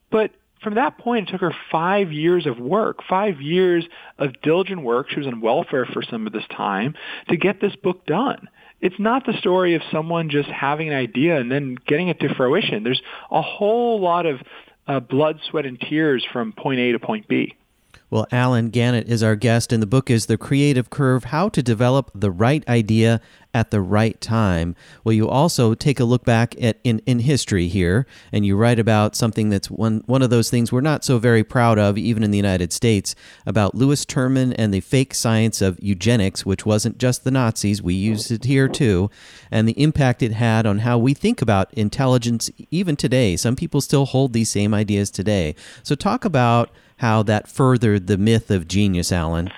But 0.09 0.31
from 0.61 0.75
that 0.75 0.97
point, 0.97 1.27
it 1.27 1.31
took 1.31 1.41
her 1.41 1.55
five 1.71 2.11
years 2.11 2.45
of 2.45 2.59
work, 2.59 2.99
five 3.09 3.41
years 3.41 3.85
of 4.19 4.41
diligent 4.41 4.83
work. 4.83 5.09
She 5.09 5.19
was 5.19 5.27
on 5.27 5.41
welfare 5.41 5.85
for 5.85 6.03
some 6.03 6.27
of 6.27 6.33
this 6.33 6.45
time 6.55 6.93
to 7.29 7.37
get 7.37 7.59
this 7.59 7.75
book 7.75 8.05
done. 8.05 8.47
It's 8.79 8.99
not 8.99 9.25
the 9.25 9.33
story 9.33 9.75
of 9.75 9.81
someone 9.91 10.29
just 10.29 10.49
having 10.49 10.87
an 10.87 10.95
idea 10.95 11.39
and 11.39 11.51
then 11.51 11.77
getting 11.87 12.09
it 12.09 12.19
to 12.19 12.33
fruition. 12.35 12.83
There's 12.83 13.01
a 13.29 13.41
whole 13.41 13.99
lot 13.99 14.25
of 14.25 14.39
uh, 14.87 14.99
blood, 14.99 15.39
sweat, 15.49 15.65
and 15.65 15.79
tears 15.79 16.25
from 16.31 16.53
point 16.53 16.79
A 16.79 16.91
to 16.91 16.99
point 16.99 17.27
B. 17.27 17.55
Well, 18.11 18.27
Allen 18.29 18.71
Gannett 18.71 19.07
is 19.07 19.23
our 19.23 19.37
guest, 19.37 19.71
and 19.71 19.81
the 19.81 19.87
book 19.87 20.09
is 20.09 20.25
The 20.25 20.37
Creative 20.37 20.89
Curve 20.89 21.23
How 21.23 21.47
to 21.47 21.63
Develop 21.63 22.11
the 22.13 22.29
Right 22.29 22.67
Idea 22.67 23.21
at 23.53 23.71
the 23.71 23.79
Right 23.79 24.19
Time. 24.19 24.75
Well, 25.05 25.13
you 25.13 25.29
also 25.29 25.73
take 25.75 25.97
a 25.97 26.03
look 26.03 26.25
back 26.25 26.61
at 26.61 26.77
in, 26.83 26.99
in 27.05 27.19
history 27.19 27.69
here, 27.69 28.05
and 28.33 28.45
you 28.45 28.57
write 28.57 28.79
about 28.79 29.15
something 29.15 29.47
that's 29.47 29.71
one, 29.71 30.03
one 30.07 30.21
of 30.21 30.29
those 30.29 30.49
things 30.49 30.73
we're 30.73 30.81
not 30.81 31.05
so 31.05 31.19
very 31.19 31.41
proud 31.41 31.79
of, 31.79 31.97
even 31.97 32.21
in 32.21 32.31
the 32.31 32.37
United 32.37 32.73
States, 32.73 33.15
about 33.45 33.75
Lewis 33.75 34.05
Terman 34.05 34.53
and 34.57 34.73
the 34.73 34.81
fake 34.81 35.13
science 35.13 35.61
of 35.61 35.79
eugenics, 35.81 36.45
which 36.45 36.65
wasn't 36.65 36.97
just 36.97 37.23
the 37.23 37.31
Nazis, 37.31 37.81
we 37.81 37.93
use 37.93 38.29
it 38.29 38.43
here 38.43 38.67
too, 38.67 39.09
and 39.49 39.69
the 39.69 39.81
impact 39.81 40.21
it 40.21 40.33
had 40.33 40.65
on 40.65 40.79
how 40.79 40.97
we 40.97 41.13
think 41.13 41.41
about 41.41 41.73
intelligence 41.75 42.51
even 42.71 42.97
today. 42.97 43.37
Some 43.37 43.55
people 43.55 43.79
still 43.79 44.03
hold 44.03 44.33
these 44.33 44.51
same 44.51 44.73
ideas 44.73 45.09
today. 45.09 45.55
So, 45.81 45.95
talk 45.95 46.25
about 46.25 46.71
how 47.01 47.23
that 47.23 47.47
furthered 47.47 48.05
the 48.05 48.17
myth 48.17 48.51
of 48.51 48.67
genius, 48.67 49.11
Allen. 49.11 49.51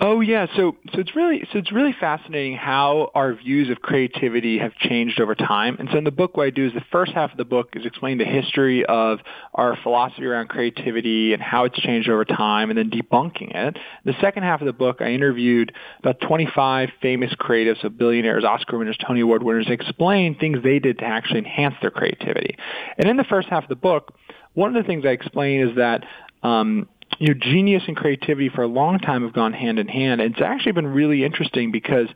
Oh 0.00 0.20
yeah, 0.20 0.46
so 0.56 0.76
so 0.92 1.00
it's 1.00 1.16
really 1.16 1.46
so 1.52 1.58
it's 1.58 1.72
really 1.72 1.94
fascinating 1.98 2.56
how 2.56 3.10
our 3.14 3.32
views 3.34 3.70
of 3.70 3.80
creativity 3.80 4.58
have 4.58 4.74
changed 4.74 5.20
over 5.20 5.34
time. 5.34 5.76
And 5.78 5.88
so 5.90 5.98
in 5.98 6.04
the 6.04 6.12
book, 6.12 6.36
what 6.36 6.46
I 6.46 6.50
do 6.50 6.66
is 6.66 6.72
the 6.72 6.84
first 6.92 7.12
half 7.12 7.32
of 7.32 7.36
the 7.36 7.44
book 7.44 7.70
is 7.74 7.86
explain 7.86 8.18
the 8.18 8.24
history 8.24 8.84
of 8.84 9.20
our 9.54 9.76
philosophy 9.82 10.26
around 10.26 10.48
creativity 10.48 11.32
and 11.32 11.42
how 11.42 11.64
it's 11.64 11.78
changed 11.80 12.08
over 12.08 12.24
time, 12.24 12.70
and 12.70 12.78
then 12.78 12.90
debunking 12.90 13.54
it. 13.54 13.78
The 14.04 14.14
second 14.20 14.42
half 14.42 14.60
of 14.60 14.66
the 14.66 14.72
book, 14.72 14.98
I 15.00 15.10
interviewed 15.10 15.72
about 16.00 16.20
25 16.20 16.90
famous 17.00 17.32
creatives, 17.34 17.82
so 17.82 17.88
billionaires, 17.88 18.44
Oscar 18.44 18.78
winners, 18.78 18.98
Tony 19.04 19.20
Award 19.20 19.42
winners, 19.42 19.66
and 19.66 19.74
explained 19.74 20.38
things 20.38 20.58
they 20.62 20.80
did 20.80 20.98
to 20.98 21.04
actually 21.04 21.38
enhance 21.38 21.74
their 21.80 21.90
creativity. 21.90 22.56
And 22.98 23.08
in 23.08 23.16
the 23.16 23.24
first 23.24 23.48
half 23.48 23.64
of 23.64 23.68
the 23.68 23.76
book, 23.76 24.12
one 24.54 24.76
of 24.76 24.82
the 24.82 24.86
things 24.86 25.04
I 25.04 25.10
explain 25.10 25.68
is 25.68 25.76
that 25.76 26.04
um, 26.44 26.88
you 27.18 27.28
know, 27.28 27.40
genius 27.40 27.82
and 27.88 27.96
creativity 27.96 28.48
for 28.48 28.62
a 28.62 28.68
long 28.68 28.98
time 28.98 29.22
have 29.22 29.32
gone 29.32 29.52
hand 29.52 29.78
in 29.78 29.88
hand. 29.88 30.20
And 30.20 30.34
it's 30.34 30.42
actually 30.42 30.72
been 30.72 30.86
really 30.86 31.24
interesting 31.24 31.72
because, 31.72 32.08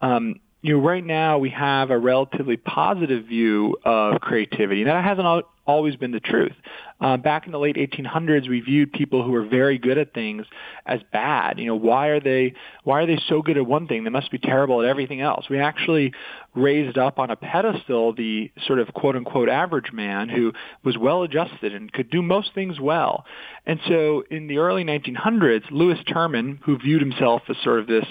um, 0.00 0.40
you 0.62 0.74
know, 0.74 0.82
right 0.82 1.04
now 1.04 1.38
we 1.38 1.50
have 1.50 1.90
a 1.90 1.98
relatively 1.98 2.56
positive 2.56 3.26
view 3.26 3.76
of 3.84 4.20
creativity. 4.20 4.82
And 4.82 4.90
that 4.90 5.04
hasn't 5.04 5.26
always 5.66 5.96
been 5.96 6.10
the 6.10 6.20
truth. 6.20 6.52
Uh, 7.00 7.16
back 7.16 7.46
in 7.46 7.52
the 7.52 7.58
late 7.58 7.76
1800s, 7.76 8.48
we 8.48 8.60
viewed 8.60 8.92
people 8.92 9.24
who 9.24 9.32
were 9.32 9.44
very 9.44 9.78
good 9.78 9.98
at 9.98 10.14
things 10.14 10.46
as 10.86 11.00
bad. 11.12 11.58
You 11.58 11.66
know, 11.66 11.74
why 11.74 12.08
are 12.08 12.20
they 12.20 12.54
why 12.84 13.02
are 13.02 13.06
they 13.06 13.18
so 13.28 13.42
good 13.42 13.56
at 13.56 13.66
one 13.66 13.88
thing? 13.88 14.04
They 14.04 14.10
must 14.10 14.30
be 14.30 14.38
terrible 14.38 14.80
at 14.82 14.88
everything 14.88 15.20
else. 15.20 15.46
We 15.50 15.58
actually 15.58 16.12
raised 16.54 16.96
up 16.96 17.18
on 17.18 17.30
a 17.30 17.36
pedestal 17.36 18.14
the 18.14 18.52
sort 18.66 18.78
of 18.78 18.94
quote 18.94 19.16
unquote 19.16 19.48
average 19.48 19.92
man 19.92 20.28
who 20.28 20.52
was 20.84 20.96
well 20.96 21.22
adjusted 21.24 21.74
and 21.74 21.92
could 21.92 22.10
do 22.10 22.22
most 22.22 22.54
things 22.54 22.78
well. 22.78 23.24
And 23.66 23.80
so 23.88 24.24
in 24.30 24.46
the 24.46 24.58
early 24.58 24.84
1900s, 24.84 25.64
Lewis 25.70 25.98
Terman, 26.06 26.60
who 26.62 26.78
viewed 26.78 27.00
himself 27.00 27.42
as 27.48 27.56
sort 27.64 27.80
of 27.80 27.86
this 27.86 28.06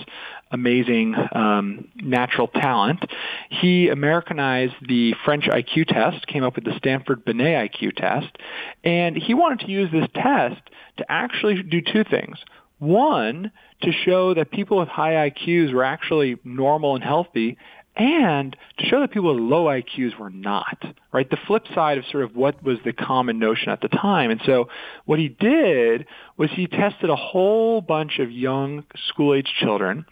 amazing 0.52 1.16
um, 1.32 1.88
natural 1.96 2.48
talent, 2.48 3.04
he 3.50 3.90
Americanized 3.90 4.76
the 4.88 5.16
French 5.24 5.46
IQ 5.46 5.88
test, 5.88 6.28
came 6.28 6.44
up 6.44 6.56
with 6.56 6.66
the 6.66 6.76
Stanford 6.78 7.24
Binet 7.24 7.43
IQ 7.50 7.96
test, 7.96 8.38
and 8.84 9.16
he 9.16 9.34
wanted 9.34 9.66
to 9.66 9.72
use 9.72 9.92
this 9.92 10.08
test 10.14 10.62
to 10.98 11.06
actually 11.10 11.64
do 11.64 11.82
two 11.82 12.04
things. 12.04 12.38
One, 12.80 13.52
to 13.82 13.92
show 13.92 14.34
that 14.34 14.52
people 14.52 14.78
with 14.78 14.90
high 14.90 15.30
IQs 15.30 15.74
were 15.74 15.84
actually 15.84 16.38
normal 16.44 16.96
and 16.96 17.04
healthy, 17.04 17.58
and 17.96 18.58
to 18.80 18.86
show 18.86 19.02
that 19.02 19.12
people 19.12 19.34
with 19.34 19.44
low 19.44 19.66
IQs 19.66 20.18
were 20.18 20.32
not, 20.32 20.84
right? 21.12 21.30
The 21.30 21.38
flip 21.46 21.64
side 21.76 22.00
of 22.00 22.06
sort 22.12 22.24
of 22.24 22.36
what 22.36 22.64
was 22.64 22.80
the 22.84 22.92
common 22.92 23.38
notion 23.38 23.70
at 23.70 23.82
the 23.82 23.88
time. 23.88 24.32
And 24.32 24.42
so 24.46 24.68
what 25.06 25.20
he 25.20 25.30
did 25.30 26.08
was 26.36 26.50
he 26.52 26.66
tested 26.66 27.12
a 27.12 27.16
whole 27.16 27.82
bunch 27.82 28.18
of 28.18 28.32
young 28.32 28.84
school-age 29.10 29.54
children 29.60 30.06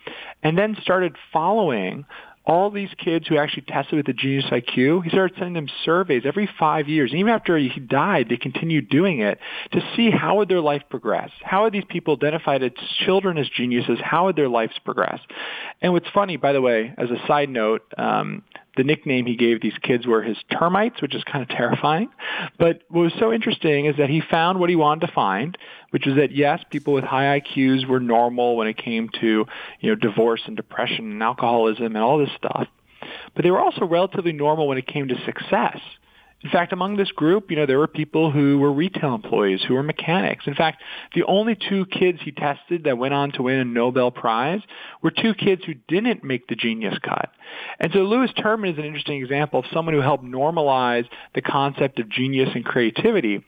and 0.44 0.58
then 0.58 0.78
started 0.82 1.16
following 1.34 2.06
all 2.46 2.72
these 2.72 2.90
kids 2.98 3.28
who 3.28 3.38
actually 3.38 3.64
tested 3.64 3.98
with 3.98 4.08
the 4.08 4.14
Genius 4.14 4.46
IQ, 4.46 5.04
he 5.04 5.10
started 5.10 5.36
sending 5.38 5.54
them 5.54 5.68
surveys 5.86 6.24
every 6.26 6.50
five 6.60 6.88
years. 6.88 7.12
And 7.12 7.20
even 7.20 7.32
after 7.32 7.58
he 7.58 7.70
died, 7.80 8.28
they 8.30 8.38
continued 8.38 8.90
doing 8.90 9.20
it 9.20 9.40
to 9.74 9.82
see 9.96 10.10
how 10.10 10.38
would 10.38 10.50
their 10.50 10.62
life 10.62 10.82
progress. 10.90 11.30
How 11.44 11.64
would 11.64 11.74
these 11.74 11.86
people 11.88 12.16
identified 12.16 12.64
as 12.64 12.72
children 13.06 13.38
as 13.38 13.48
geniuses? 13.50 14.00
How 14.04 14.26
would 14.26 14.36
their 14.36 14.50
lives 14.50 14.74
progress? 14.84 15.20
And 15.82 15.94
what's 15.94 16.10
funny, 16.10 16.38
by 16.38 16.54
the 16.54 16.62
way, 16.62 16.94
as 16.98 17.10
a 17.12 17.28
side 17.28 17.50
note, 17.50 17.84
um, 17.98 18.44
the 18.78 18.84
nickname 18.84 19.26
he 19.26 19.36
gave 19.36 19.62
these 19.62 19.78
kids 19.82 20.08
were 20.08 20.24
his 20.24 20.38
termites, 20.52 21.02
which 21.02 21.14
is 21.14 21.24
kind 21.24 21.42
of 21.42 21.50
terrifying. 21.50 22.10
But 22.58 22.84
what 22.90 23.02
was 23.02 23.14
so 23.20 23.34
interesting 23.34 23.86
is 23.86 23.98
that 23.98 24.10
he 24.10 24.22
found 24.22 24.60
what 24.60 24.70
he 24.70 24.76
wanted 24.76 25.08
to 25.08 25.14
find, 25.14 25.58
which 25.90 26.06
was 26.06 26.16
that 26.16 26.32
yes, 26.32 26.64
people 26.70 26.94
with 26.94 27.04
high 27.04 27.40
IQs 27.40 27.88
were 27.88 28.00
normal 28.00 28.56
when 28.56 28.68
it 28.68 28.78
came 28.78 29.10
to, 29.20 29.46
you 29.80 29.90
know, 29.90 29.96
divorce 29.96 30.42
and 30.46 30.56
depression 30.56 31.12
and 31.12 31.24
alcoholism 31.24 31.88
and 31.88 31.98
all 31.98 32.18
this 32.18 32.32
stuff. 32.38 32.68
But 33.36 33.44
they 33.44 33.52
were 33.52 33.60
also 33.60 33.86
relatively 33.86 34.32
normal 34.32 34.68
when 34.68 34.78
it 34.78 34.88
came 34.88 35.08
to 35.08 35.16
success. 35.26 35.80
In 36.44 36.50
fact, 36.50 36.74
among 36.74 36.98
this 36.98 37.12
group, 37.12 37.52
you 37.52 37.58
know, 37.58 37.68
there 37.68 37.78
were 37.78 37.88
people 37.88 38.32
who 38.32 38.58
were 38.58 38.72
retail 38.72 39.14
employees, 39.14 39.62
who 39.68 39.76
were 39.76 39.84
mechanics. 39.84 40.46
In 40.48 40.56
fact, 40.56 40.82
the 41.14 41.24
only 41.24 41.56
two 41.56 41.86
kids 41.86 42.20
he 42.24 42.32
tested 42.32 42.86
that 42.86 42.98
went 42.98 43.14
on 43.14 43.32
to 43.34 43.44
win 43.44 43.60
a 43.60 43.66
Nobel 43.66 44.10
Prize 44.10 44.62
were 45.04 45.12
two 45.12 45.36
kids 45.36 45.64
who 45.66 45.76
didn't 45.88 46.24
make 46.24 46.48
the 46.48 46.56
genius 46.56 46.98
cut. 47.04 47.30
And 47.80 47.92
so 47.94 48.00
Lewis 48.00 48.32
Terman 48.36 48.72
is 48.72 48.80
an 48.80 48.86
interesting 48.86 49.22
example 49.22 49.60
of 49.60 49.66
someone 49.72 49.94
who 49.94 50.02
helped 50.02 50.24
normalize 50.24 51.06
the 51.36 51.42
concept 51.44 52.00
of 52.00 52.10
genius 52.10 52.50
and 52.56 52.66
creativity. 52.66 53.44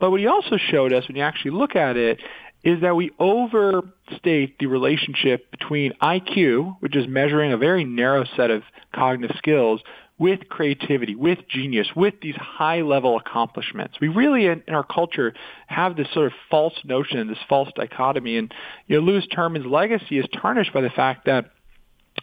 But 0.00 0.10
what 0.10 0.20
he 0.20 0.26
also 0.26 0.56
showed 0.56 0.92
us 0.94 1.06
when 1.06 1.16
you 1.16 1.22
actually 1.22 1.50
look 1.50 1.76
at 1.76 1.96
it 1.98 2.18
is 2.64 2.80
that 2.80 2.96
we 2.96 3.10
overstate 3.18 4.58
the 4.58 4.66
relationship 4.66 5.50
between 5.50 5.92
IQ, 6.02 6.76
which 6.80 6.96
is 6.96 7.06
measuring 7.06 7.52
a 7.52 7.56
very 7.56 7.84
narrow 7.84 8.24
set 8.36 8.50
of 8.50 8.62
cognitive 8.94 9.36
skills, 9.36 9.80
with 10.18 10.48
creativity, 10.48 11.14
with 11.14 11.38
genius, 11.48 11.88
with 11.94 12.14
these 12.20 12.34
high 12.36 12.82
level 12.82 13.16
accomplishments. 13.16 13.98
We 14.00 14.08
really 14.08 14.46
in, 14.46 14.62
in, 14.66 14.74
our 14.74 14.84
culture 14.84 15.32
have 15.68 15.96
this 15.96 16.08
sort 16.12 16.26
of 16.26 16.32
false 16.50 16.74
notion, 16.84 17.28
this 17.28 17.38
false 17.48 17.68
dichotomy. 17.74 18.36
And 18.36 18.52
you 18.86 18.96
know, 18.96 19.06
Lewis 19.06 19.26
Terman's 19.32 19.66
legacy 19.66 20.18
is 20.18 20.26
tarnished 20.40 20.72
by 20.72 20.80
the 20.80 20.90
fact 20.90 21.26
that 21.26 21.52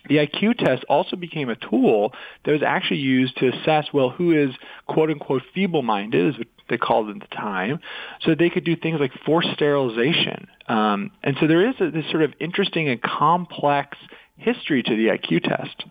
the 0.07 0.17
IQ 0.17 0.57
test 0.57 0.83
also 0.89 1.15
became 1.15 1.49
a 1.49 1.55
tool 1.55 2.13
that 2.43 2.51
was 2.51 2.61
actually 2.61 2.99
used 2.99 3.37
to 3.37 3.47
assess, 3.47 3.85
well, 3.93 4.09
who 4.09 4.31
is 4.31 4.53
quote 4.87 5.09
unquote 5.09 5.43
feeble-minded, 5.53 6.35
as 6.35 6.45
they 6.69 6.77
called 6.77 7.09
it 7.09 7.15
at 7.15 7.29
the 7.29 7.35
time, 7.35 7.79
so 8.21 8.35
they 8.35 8.49
could 8.49 8.65
do 8.65 8.75
things 8.75 8.99
like 8.99 9.11
forced 9.25 9.49
sterilization. 9.53 10.47
Um, 10.67 11.11
and 11.23 11.37
so 11.39 11.47
there 11.47 11.67
is 11.67 11.75
a, 11.79 11.91
this 11.91 12.09
sort 12.11 12.23
of 12.23 12.33
interesting 12.39 12.89
and 12.89 13.01
complex 13.01 13.97
history 14.37 14.83
to 14.83 14.95
the 14.95 15.07
IQ 15.07 15.43
test. 15.43 15.85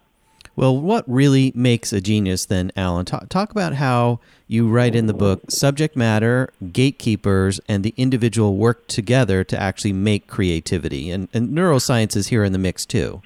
Well, 0.57 0.81
what 0.81 1.05
really 1.09 1.53
makes 1.55 1.93
a 1.93 2.01
genius 2.01 2.47
then, 2.47 2.71
Allen? 2.77 3.05
Talk, 3.07 3.29
talk 3.29 3.51
about 3.51 3.75
how 3.75 4.21
you 4.47 4.69
write 4.69 4.95
in 4.95 5.07
the 5.07 5.15
book 5.15 5.51
subject 5.51 5.97
matter, 5.97 6.53
gatekeepers, 6.73 7.61
and 7.69 7.83
the 7.83 7.95
individual 7.97 8.57
work 8.57 8.87
together 8.87 9.43
to 9.45 9.61
actually 9.61 9.93
make 9.93 10.29
creativity. 10.29 11.11
And, 11.11 11.29
and 11.35 11.51
neuroscience 11.51 12.15
is 12.15 12.29
here 12.29 12.45
in 12.45 12.53
the 12.53 12.59
mix 12.59 12.87
too. 12.87 13.23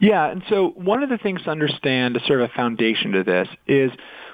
Yeah, 0.00 0.30
and 0.30 0.42
so 0.48 0.70
one 0.70 1.02
of 1.02 1.08
the 1.08 1.18
things 1.18 1.42
to 1.42 1.50
understand, 1.50 2.16
as 2.16 2.24
sort 2.26 2.40
of 2.40 2.50
a 2.50 2.52
foundation 2.54 3.12
to 3.12 3.22
this, 3.22 3.48
is 3.66 3.90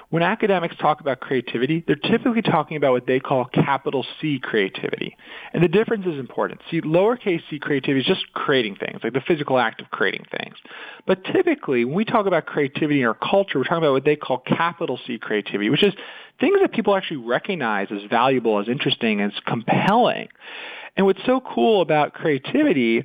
when 0.09 0.23
academics 0.23 0.75
talk 0.77 1.01
about 1.01 1.19
creativity, 1.19 1.83
they're 1.85 1.95
typically 1.95 2.41
talking 2.41 2.77
about 2.77 2.93
what 2.93 3.05
they 3.05 3.19
call 3.19 3.45
capital 3.45 4.05
C 4.19 4.39
creativity. 4.41 5.15
And 5.53 5.63
the 5.63 5.67
difference 5.67 6.05
is 6.07 6.17
important. 6.17 6.61
See, 6.71 6.81
lowercase 6.81 7.41
c 7.49 7.59
creativity 7.59 8.01
is 8.01 8.07
just 8.07 8.33
creating 8.33 8.75
things, 8.75 9.01
like 9.03 9.13
the 9.13 9.21
physical 9.21 9.59
act 9.59 9.81
of 9.81 9.91
creating 9.91 10.25
things. 10.35 10.55
But 11.05 11.23
typically, 11.25 11.85
when 11.85 11.93
we 11.93 12.05
talk 12.05 12.25
about 12.25 12.47
creativity 12.47 13.01
in 13.01 13.07
our 13.07 13.13
culture, 13.13 13.59
we're 13.59 13.65
talking 13.65 13.83
about 13.83 13.93
what 13.93 14.05
they 14.05 14.15
call 14.15 14.39
capital 14.39 14.99
C 15.05 15.19
creativity, 15.19 15.69
which 15.69 15.83
is 15.83 15.93
things 16.39 16.57
that 16.61 16.73
people 16.73 16.95
actually 16.95 17.17
recognize 17.17 17.87
as 17.91 18.01
valuable, 18.09 18.59
as 18.59 18.67
interesting, 18.67 19.21
as 19.21 19.31
compelling. 19.45 20.29
And 20.97 21.05
what's 21.05 21.23
so 21.25 21.39
cool 21.39 21.81
about 21.81 22.13
creativity 22.13 23.03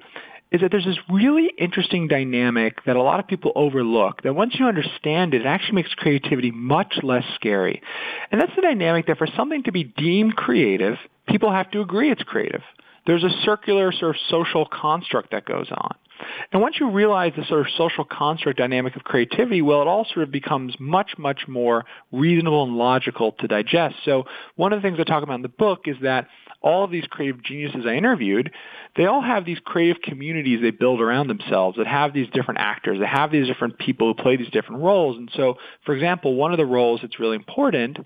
is 0.55 0.61
that 0.61 0.71
there's 0.71 0.85
this 0.85 0.99
really 1.11 1.51
interesting 1.59 2.07
dynamic 2.07 2.85
that 2.85 2.95
a 2.95 3.03
lot 3.03 3.19
of 3.19 3.27
people 3.27 3.51
overlook 3.57 4.23
that 4.23 4.35
once 4.35 4.55
you 4.57 4.67
understand 4.67 5.35
it, 5.35 5.41
it 5.41 5.47
actually 5.47 5.75
makes 5.75 5.93
creativity 5.95 6.53
much 6.53 6.95
less 7.03 7.25
scary. 7.35 7.83
And 8.31 8.41
that's 8.41 8.55
the 8.55 8.63
dynamic 8.63 9.09
that 9.09 9.19
for 9.19 9.27
something 9.37 9.65
to 9.65 9.73
be 9.73 9.83
deemed 9.83 10.37
creative, 10.37 10.95
people 11.27 11.51
have 11.51 11.73
to 11.73 11.81
agree 11.81 12.09
it's 12.09 12.23
creative. 12.23 12.63
There's 13.05 13.25
a 13.25 13.31
circular 13.45 13.91
sort 13.91 14.15
of 14.15 14.23
social 14.31 14.65
construct 14.65 15.33
that 15.33 15.45
goes 15.45 15.67
on. 15.73 15.97
And 16.53 16.61
once 16.61 16.77
you 16.81 16.91
realize 16.91 17.33
the 17.37 17.45
sort 17.45 17.61
of 17.61 17.67
social 17.77 18.05
construct 18.05 18.59
dynamic 18.59 18.97
of 18.97 19.05
creativity, 19.05 19.63
well, 19.63 19.83
it 19.83 19.89
all 19.89 20.05
sort 20.05 20.25
of 20.25 20.31
becomes 20.31 20.75
much, 20.79 21.13
much 21.19 21.47
more 21.49 21.85
reasonable 22.13 22.65
and 22.65 22.77
logical 22.77 23.33
to 23.33 23.49
digest. 23.49 23.97
So 24.05 24.25
one 24.57 24.73
of 24.73 24.81
the 24.81 24.89
things 24.89 24.99
I 25.01 25.05
talk 25.05 25.23
about 25.23 25.37
in 25.37 25.43
the 25.43 25.49
book 25.49 25.83
is 25.87 25.97
that 26.03 26.29
all 26.61 26.83
of 26.83 26.91
these 26.91 27.05
creative 27.07 27.43
geniuses 27.43 27.85
I 27.87 27.95
interviewed, 27.95 28.51
they 28.97 29.05
all 29.05 29.21
have 29.21 29.45
these 29.45 29.59
creative 29.65 30.01
communities 30.01 30.61
they 30.63 30.71
build 30.71 31.01
around 31.01 31.27
themselves 31.27 31.77
that 31.77 31.87
have 31.87 32.15
these 32.15 32.29
different 32.33 32.61
actors, 32.61 33.01
that 33.01 33.09
have 33.09 33.31
these 33.31 33.47
different 33.47 33.79
people 33.79 34.07
who 34.09 34.23
play 34.23 34.37
these 34.37 34.51
different 34.51 34.83
roles. 34.83 35.19
And 35.19 35.31
so, 35.37 35.57
for 35.85 35.95
example, 35.95 36.37
one 36.37 36.53
of 36.53 36.57
the 36.57 36.65
roles 36.65 37.01
that's 37.03 37.21
really 37.21 37.37
important 37.37 37.99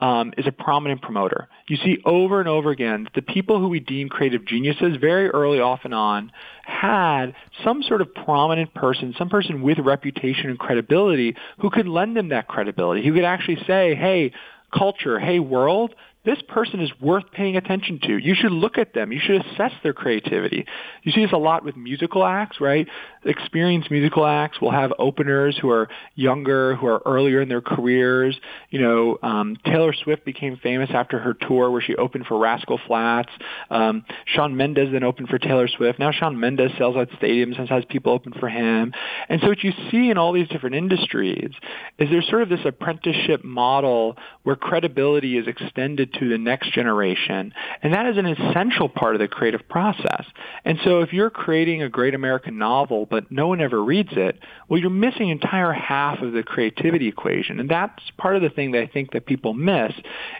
um, 0.00 0.32
is 0.36 0.46
a 0.46 0.52
prominent 0.52 1.00
promoter. 1.00 1.48
You 1.68 1.76
see 1.78 1.98
over 2.04 2.38
and 2.40 2.48
over 2.48 2.70
again 2.70 3.04
that 3.04 3.14
the 3.14 3.22
people 3.22 3.58
who 3.58 3.68
we 3.68 3.80
deem 3.80 4.08
creative 4.08 4.44
geniuses 4.44 4.96
very 5.00 5.28
early 5.30 5.60
off 5.60 5.80
and 5.84 5.94
on 5.94 6.32
had 6.64 7.34
some 7.64 7.82
sort 7.82 8.02
of 8.02 8.14
prominent 8.14 8.74
person, 8.74 9.14
some 9.16 9.30
person 9.30 9.62
with 9.62 9.78
reputation 9.78 10.50
and 10.50 10.58
credibility 10.58 11.34
who 11.60 11.70
could 11.70 11.88
lend 11.88 12.16
them 12.16 12.28
that 12.28 12.46
credibility, 12.46 13.04
who 13.04 13.14
could 13.14 13.24
actually 13.24 13.58
say, 13.66 13.94
hey, 13.94 14.32
culture, 14.76 15.18
hey, 15.18 15.38
world, 15.38 15.94
this 16.26 16.38
person 16.48 16.80
is 16.80 16.90
worth 17.00 17.24
paying 17.32 17.56
attention 17.56 18.00
to. 18.02 18.18
You 18.18 18.34
should 18.34 18.50
look 18.50 18.78
at 18.78 18.92
them. 18.94 19.12
You 19.12 19.20
should 19.22 19.46
assess 19.46 19.70
their 19.84 19.92
creativity. 19.94 20.66
You 21.04 21.12
see 21.12 21.24
this 21.24 21.32
a 21.32 21.38
lot 21.38 21.64
with 21.64 21.76
musical 21.76 22.24
acts, 22.24 22.60
right? 22.60 22.88
Experienced 23.24 23.90
musical 23.92 24.26
acts 24.26 24.60
will 24.60 24.72
have 24.72 24.92
openers 24.98 25.56
who 25.56 25.70
are 25.70 25.88
younger, 26.16 26.74
who 26.74 26.88
are 26.88 27.00
earlier 27.06 27.40
in 27.40 27.48
their 27.48 27.60
careers. 27.60 28.36
You 28.70 28.80
know, 28.80 29.18
um, 29.22 29.56
Taylor 29.64 29.94
Swift 29.94 30.24
became 30.24 30.56
famous 30.56 30.90
after 30.92 31.20
her 31.20 31.32
tour 31.32 31.70
where 31.70 31.80
she 31.80 31.94
opened 31.94 32.26
for 32.26 32.38
Rascal 32.38 32.80
Flatts. 32.88 33.30
Um, 33.70 34.04
Shawn 34.26 34.56
Mendes 34.56 34.90
then 34.92 35.04
opened 35.04 35.28
for 35.28 35.38
Taylor 35.38 35.68
Swift. 35.68 36.00
Now 36.00 36.10
Shawn 36.10 36.38
Mendes 36.40 36.72
sells 36.76 36.96
out 36.96 37.08
stadiums 37.10 37.58
and 37.58 37.68
has 37.68 37.84
people 37.88 38.12
open 38.12 38.32
for 38.32 38.48
him. 38.48 38.92
And 39.28 39.40
so 39.40 39.48
what 39.48 39.62
you 39.62 39.72
see 39.92 40.10
in 40.10 40.18
all 40.18 40.32
these 40.32 40.48
different 40.48 40.74
industries 40.74 41.52
is 41.98 42.10
there's 42.10 42.28
sort 42.28 42.42
of 42.42 42.48
this 42.48 42.64
apprenticeship 42.64 43.44
model 43.44 44.16
where 44.42 44.56
credibility 44.56 45.38
is 45.38 45.46
extended 45.46 46.12
to 46.18 46.28
the 46.28 46.38
next 46.38 46.72
generation. 46.72 47.52
And 47.82 47.94
that 47.94 48.06
is 48.06 48.16
an 48.16 48.26
essential 48.26 48.88
part 48.88 49.14
of 49.14 49.20
the 49.20 49.28
creative 49.28 49.68
process. 49.68 50.24
And 50.64 50.78
so 50.84 51.00
if 51.00 51.12
you're 51.12 51.30
creating 51.30 51.82
a 51.82 51.88
great 51.88 52.14
American 52.14 52.58
novel, 52.58 53.06
but 53.06 53.30
no 53.30 53.48
one 53.48 53.60
ever 53.60 53.82
reads 53.82 54.12
it, 54.12 54.38
well, 54.68 54.80
you're 54.80 54.90
missing 54.90 55.28
entire 55.28 55.72
half 55.72 56.20
of 56.20 56.32
the 56.32 56.42
creativity 56.42 57.08
equation. 57.08 57.60
And 57.60 57.68
that's 57.68 58.02
part 58.18 58.36
of 58.36 58.42
the 58.42 58.50
thing 58.50 58.72
that 58.72 58.82
I 58.82 58.86
think 58.86 59.12
that 59.12 59.26
people 59.26 59.54
miss 59.54 59.92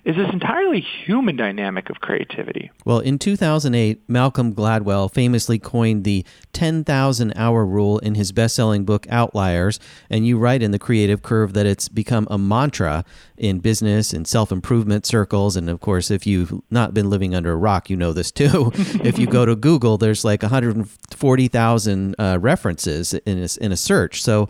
is 0.04 0.16
this 0.16 0.33
entirely 0.33 0.80
human 0.80 1.37
dynamic 1.37 1.90
of 1.90 2.00
creativity. 2.00 2.71
Well, 2.85 3.00
in 3.00 3.18
2008, 3.18 4.09
Malcolm 4.09 4.54
Gladwell 4.54 5.12
famously 5.12 5.59
coined 5.59 6.04
the 6.04 6.25
10,000 6.52 7.33
hour 7.37 7.64
rule 7.64 7.99
in 7.99 8.14
his 8.14 8.33
best-selling 8.33 8.85
book 8.85 9.06
Outliers, 9.11 9.78
and 10.11 10.26
you 10.26 10.38
write 10.38 10.62
in 10.62 10.71
the 10.71 10.78
creative 10.78 11.23
curve 11.23 11.52
that 11.52 11.66
it's 11.66 11.88
become 11.88 12.26
a 12.30 12.38
mantra 12.38 13.04
in 13.37 13.59
business 13.59 14.12
and 14.12 14.26
self-improvement 14.26 15.04
circles 15.06 15.56
and 15.56 15.65
and 15.66 15.73
of 15.73 15.80
course, 15.80 16.11
if 16.12 16.26
you've 16.26 16.52
not 16.70 16.94
been 16.94 17.11
living 17.11 17.35
under 17.35 17.52
a 17.52 17.56
rock, 17.56 17.90
you 17.90 17.96
know 17.96 18.12
this 18.12 18.30
too. 18.30 18.70
if 19.02 19.18
you 19.18 19.26
go 19.26 19.44
to 19.44 19.56
Google, 19.56 19.99
there's 19.99 20.25
like 20.25 20.42
140,000 20.42 22.14
uh, 22.18 22.38
references 22.40 23.14
in 23.14 23.42
a, 23.42 23.64
in 23.64 23.73
a 23.73 23.76
search. 23.76 24.23
So, 24.23 24.49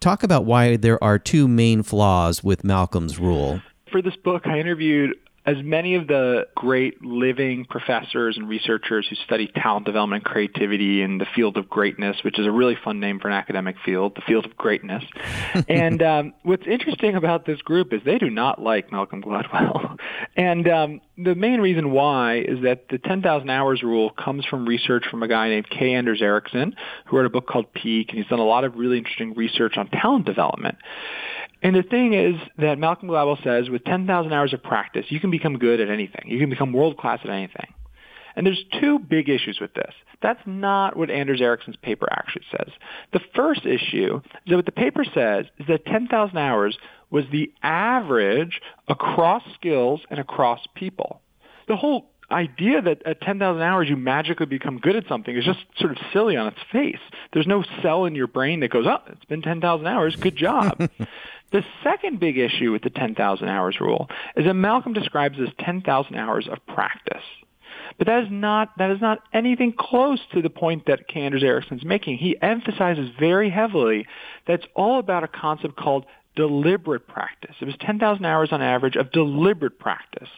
talk 0.00 0.22
about 0.22 0.46
why 0.46 0.76
there 0.76 1.02
are 1.04 1.18
two 1.18 1.46
main 1.46 1.82
flaws 1.82 2.42
with 2.42 2.64
Malcolm's 2.64 3.18
rule. 3.18 3.60
For 3.90 4.00
this 4.00 4.16
book, 4.16 4.46
I 4.46 4.58
interviewed 4.58 5.16
as 5.46 5.56
many 5.62 5.94
of 5.94 6.06
the 6.06 6.46
great 6.54 7.04
living 7.04 7.66
professors 7.66 8.38
and 8.38 8.48
researchers 8.48 9.06
who 9.08 9.16
study 9.16 9.50
talent 9.54 9.84
development 9.84 10.24
and 10.24 10.32
creativity 10.32 11.02
in 11.02 11.18
the 11.18 11.26
field 11.36 11.58
of 11.58 11.68
greatness, 11.68 12.16
which 12.24 12.38
is 12.38 12.46
a 12.46 12.50
really 12.50 12.76
fun 12.82 12.98
name 12.98 13.20
for 13.20 13.28
an 13.28 13.34
academic 13.34 13.76
field, 13.84 14.14
the 14.16 14.22
field 14.22 14.46
of 14.46 14.56
greatness. 14.56 15.04
and 15.68 16.02
um, 16.02 16.32
what's 16.44 16.66
interesting 16.66 17.14
about 17.14 17.44
this 17.44 17.60
group 17.60 17.92
is 17.92 18.00
they 18.06 18.18
do 18.18 18.30
not 18.30 18.60
like 18.60 18.90
Malcolm 18.90 19.22
Gladwell. 19.22 19.98
and 20.36 20.66
um, 20.66 21.00
the 21.18 21.34
main 21.34 21.60
reason 21.60 21.90
why 21.90 22.38
is 22.38 22.62
that 22.62 22.88
the 22.88 22.96
10,000 22.96 23.50
hours 23.50 23.82
rule 23.82 24.10
comes 24.10 24.46
from 24.46 24.66
research 24.66 25.04
from 25.10 25.22
a 25.22 25.28
guy 25.28 25.50
named 25.50 25.68
K. 25.68 25.92
Anders 25.92 26.22
Ericsson, 26.22 26.74
who 27.06 27.18
wrote 27.18 27.26
a 27.26 27.30
book 27.30 27.46
called 27.46 27.72
Peak, 27.74 28.08
and 28.08 28.18
he's 28.18 28.28
done 28.28 28.38
a 28.38 28.44
lot 28.44 28.64
of 28.64 28.76
really 28.76 28.96
interesting 28.96 29.34
research 29.34 29.76
on 29.76 29.88
talent 29.88 30.24
development. 30.24 30.78
And 31.64 31.74
the 31.74 31.82
thing 31.82 32.12
is 32.12 32.34
that 32.58 32.78
Malcolm 32.78 33.08
Gladwell 33.08 33.42
says 33.42 33.70
with 33.70 33.84
10,000 33.84 34.32
hours 34.32 34.52
of 34.52 34.62
practice, 34.62 35.06
you 35.08 35.18
can 35.18 35.30
become 35.30 35.58
good 35.58 35.80
at 35.80 35.88
anything. 35.88 36.26
You 36.26 36.38
can 36.38 36.50
become 36.50 36.74
world 36.74 36.98
class 36.98 37.20
at 37.24 37.30
anything. 37.30 37.72
And 38.36 38.46
there's 38.46 38.62
two 38.80 38.98
big 38.98 39.30
issues 39.30 39.58
with 39.60 39.72
this. 39.72 39.94
That's 40.20 40.42
not 40.44 40.94
what 40.94 41.10
Anders 41.10 41.40
Ericsson's 41.40 41.76
paper 41.76 42.06
actually 42.10 42.44
says. 42.50 42.70
The 43.14 43.20
first 43.34 43.64
issue 43.64 44.20
is 44.24 44.50
that 44.50 44.56
what 44.56 44.66
the 44.66 44.72
paper 44.72 45.04
says 45.04 45.46
is 45.58 45.66
that 45.68 45.86
10,000 45.86 46.36
hours 46.36 46.76
was 47.10 47.24
the 47.32 47.50
average 47.62 48.60
across 48.86 49.42
skills 49.54 50.02
and 50.10 50.20
across 50.20 50.60
people. 50.74 51.22
The 51.66 51.76
whole 51.76 52.10
idea 52.30 52.82
that 52.82 53.06
at 53.06 53.20
10,000 53.20 53.62
hours 53.62 53.88
you 53.88 53.96
magically 53.96 54.46
become 54.46 54.78
good 54.78 54.96
at 54.96 55.06
something 55.08 55.34
is 55.34 55.44
just 55.44 55.60
sort 55.78 55.92
of 55.92 55.98
silly 56.12 56.36
on 56.36 56.48
its 56.48 56.60
face. 56.72 56.98
There's 57.32 57.46
no 57.46 57.64
cell 57.82 58.04
in 58.04 58.14
your 58.14 58.26
brain 58.26 58.60
that 58.60 58.70
goes, 58.70 58.86
oh, 58.86 59.00
it's 59.08 59.24
been 59.26 59.42
10,000 59.42 59.86
hours, 59.86 60.16
good 60.16 60.36
job. 60.36 60.90
the 61.54 61.64
second 61.84 62.18
big 62.18 62.36
issue 62.36 62.72
with 62.72 62.82
the 62.82 62.90
10,000 62.90 63.48
hours 63.48 63.76
rule 63.80 64.08
is 64.36 64.44
that 64.44 64.54
Malcolm 64.54 64.92
describes 64.92 65.38
as 65.40 65.48
10,000 65.60 66.16
hours 66.16 66.48
of 66.50 66.58
practice. 66.66 67.22
But 67.96 68.08
that 68.08 68.24
is 68.24 68.28
not 68.28 68.70
that 68.78 68.90
is 68.90 69.00
not 69.00 69.20
anything 69.32 69.72
close 69.78 70.18
to 70.32 70.42
the 70.42 70.50
point 70.50 70.86
that 70.86 71.00
Anders 71.14 71.44
Ericsson's 71.44 71.84
making. 71.84 72.18
He 72.18 72.36
emphasizes 72.42 73.10
very 73.20 73.50
heavily 73.50 74.06
that 74.48 74.54
it's 74.54 74.66
all 74.74 74.98
about 74.98 75.22
a 75.22 75.28
concept 75.28 75.76
called 75.76 76.06
deliberate 76.36 77.06
practice. 77.06 77.54
It 77.60 77.64
was 77.64 77.76
10,000 77.80 78.24
hours 78.24 78.48
on 78.50 78.60
average 78.60 78.96
of 78.96 79.12
deliberate 79.12 79.78
practice. 79.78 80.28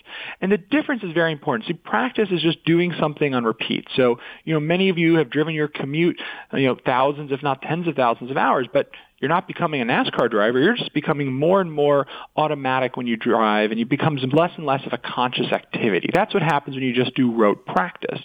And 0.42 0.52
the 0.52 0.58
difference 0.58 1.02
is 1.02 1.12
very 1.12 1.32
important. 1.32 1.66
See, 1.68 1.74
practice 1.74 2.28
is 2.30 2.42
just 2.42 2.62
doing 2.66 2.92
something 3.00 3.34
on 3.34 3.44
repeat. 3.44 3.86
So, 3.96 4.18
you 4.44 4.52
know, 4.52 4.60
many 4.60 4.90
of 4.90 4.98
you 4.98 5.14
have 5.14 5.30
driven 5.30 5.54
your 5.54 5.68
commute, 5.68 6.20
you 6.52 6.66
know, 6.66 6.76
thousands, 6.84 7.32
if 7.32 7.42
not 7.42 7.62
tens 7.62 7.88
of 7.88 7.94
thousands 7.94 8.30
of 8.30 8.36
hours, 8.36 8.68
but 8.70 8.90
you're 9.18 9.28
not 9.30 9.48
becoming 9.48 9.80
a 9.80 9.84
NASCAR 9.84 10.30
driver. 10.30 10.58
You're 10.58 10.76
just 10.76 10.92
becoming 10.92 11.32
more 11.32 11.60
and 11.60 11.72
more 11.72 12.06
automatic 12.36 12.96
when 12.96 13.06
you 13.06 13.16
drive, 13.16 13.70
and 13.70 13.80
it 13.80 13.88
becomes 13.88 14.22
less 14.32 14.50
and 14.56 14.66
less 14.66 14.84
of 14.86 14.92
a 14.92 14.98
conscious 14.98 15.52
activity. 15.52 16.10
That's 16.12 16.34
what 16.34 16.42
happens 16.42 16.76
when 16.76 16.84
you 16.84 16.94
just 16.94 17.14
do 17.14 17.32
rote 17.34 17.64
practice. 17.64 18.20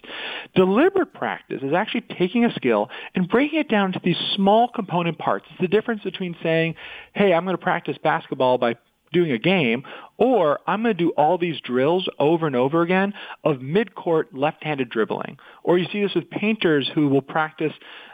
Deliberate 0.55 1.13
practice 1.13 1.62
is 1.63 1.74
actually 1.74 2.01
taking 2.01 2.43
a 2.45 2.53
skill 2.53 2.89
and 3.15 3.29
breaking 3.29 3.60
it 3.60 3.69
down 3.69 3.93
to 3.93 4.01
these 4.03 4.17
small 4.36 4.67
component 4.67 5.17
parts. 5.17 5.45
It's 5.51 5.62
the 5.62 5.67
difference 5.67 6.03
between 6.03 6.36
saying, 6.43 6.75
hey, 7.13 7.33
I'm 7.33 7.45
going 7.45 7.57
to 7.57 7.63
practice 7.63 7.98
basketball 8.03 8.57
by 8.57 8.75
doing 9.13 9.31
a 9.31 9.38
game, 9.38 9.83
or 10.17 10.60
I'm 10.67 10.83
going 10.83 10.95
to 10.95 11.03
do 11.03 11.12
all 11.12 11.38
these 11.38 11.60
drills 11.62 12.07
over 12.17 12.48
and 12.48 12.55
over 12.55 12.81
again 12.81 13.13
of 13.43 13.62
mid-court 13.62 14.33
left-handed 14.33 14.89
dribbling. 14.89 15.38
Or 15.63 15.77
you 15.77 15.86
see 15.91 16.01
this 16.01 16.15
with 16.15 16.29
painters 16.29 16.89
who 16.95 17.10
will 17.10 17.21
practice 17.21 17.74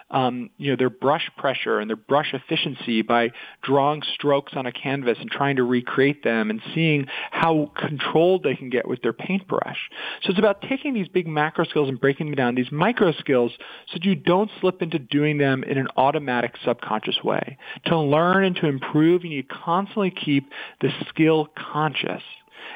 um, 0.09 0.49
you 0.57 0.71
know, 0.71 0.77
their 0.77 0.89
brush 0.89 1.29
pressure 1.37 1.79
and 1.79 1.89
their 1.89 1.97
brush 1.97 2.33
efficiency 2.33 3.01
by 3.01 3.31
drawing 3.61 4.01
strokes 4.13 4.53
on 4.55 4.65
a 4.65 4.71
canvas 4.71 5.17
and 5.19 5.29
trying 5.29 5.57
to 5.57 5.63
recreate 5.63 6.23
them 6.23 6.49
and 6.49 6.61
seeing 6.73 7.07
how 7.31 7.71
controlled 7.75 8.43
they 8.43 8.55
can 8.55 8.69
get 8.69 8.87
with 8.87 9.01
their 9.01 9.13
paintbrush. 9.13 9.77
So 10.23 10.29
it's 10.29 10.39
about 10.39 10.61
taking 10.61 10.93
these 10.93 11.09
big 11.09 11.27
macro 11.27 11.65
skills 11.65 11.89
and 11.89 11.99
breaking 11.99 12.27
them 12.27 12.35
down, 12.35 12.55
these 12.55 12.71
micro 12.71 13.11
skills, 13.11 13.51
so 13.87 13.93
that 13.95 14.05
you 14.05 14.15
don't 14.15 14.49
slip 14.61 14.81
into 14.81 14.99
doing 14.99 15.37
them 15.37 15.63
in 15.63 15.77
an 15.77 15.87
automatic 15.97 16.55
subconscious 16.63 17.23
way. 17.23 17.57
To 17.87 17.99
learn 17.99 18.45
and 18.45 18.55
to 18.57 18.67
improve, 18.67 19.23
you 19.23 19.29
need 19.29 19.49
to 19.49 19.55
constantly 19.55 20.11
keep 20.11 20.49
the 20.79 20.89
skill 21.09 21.49
conscious 21.55 22.23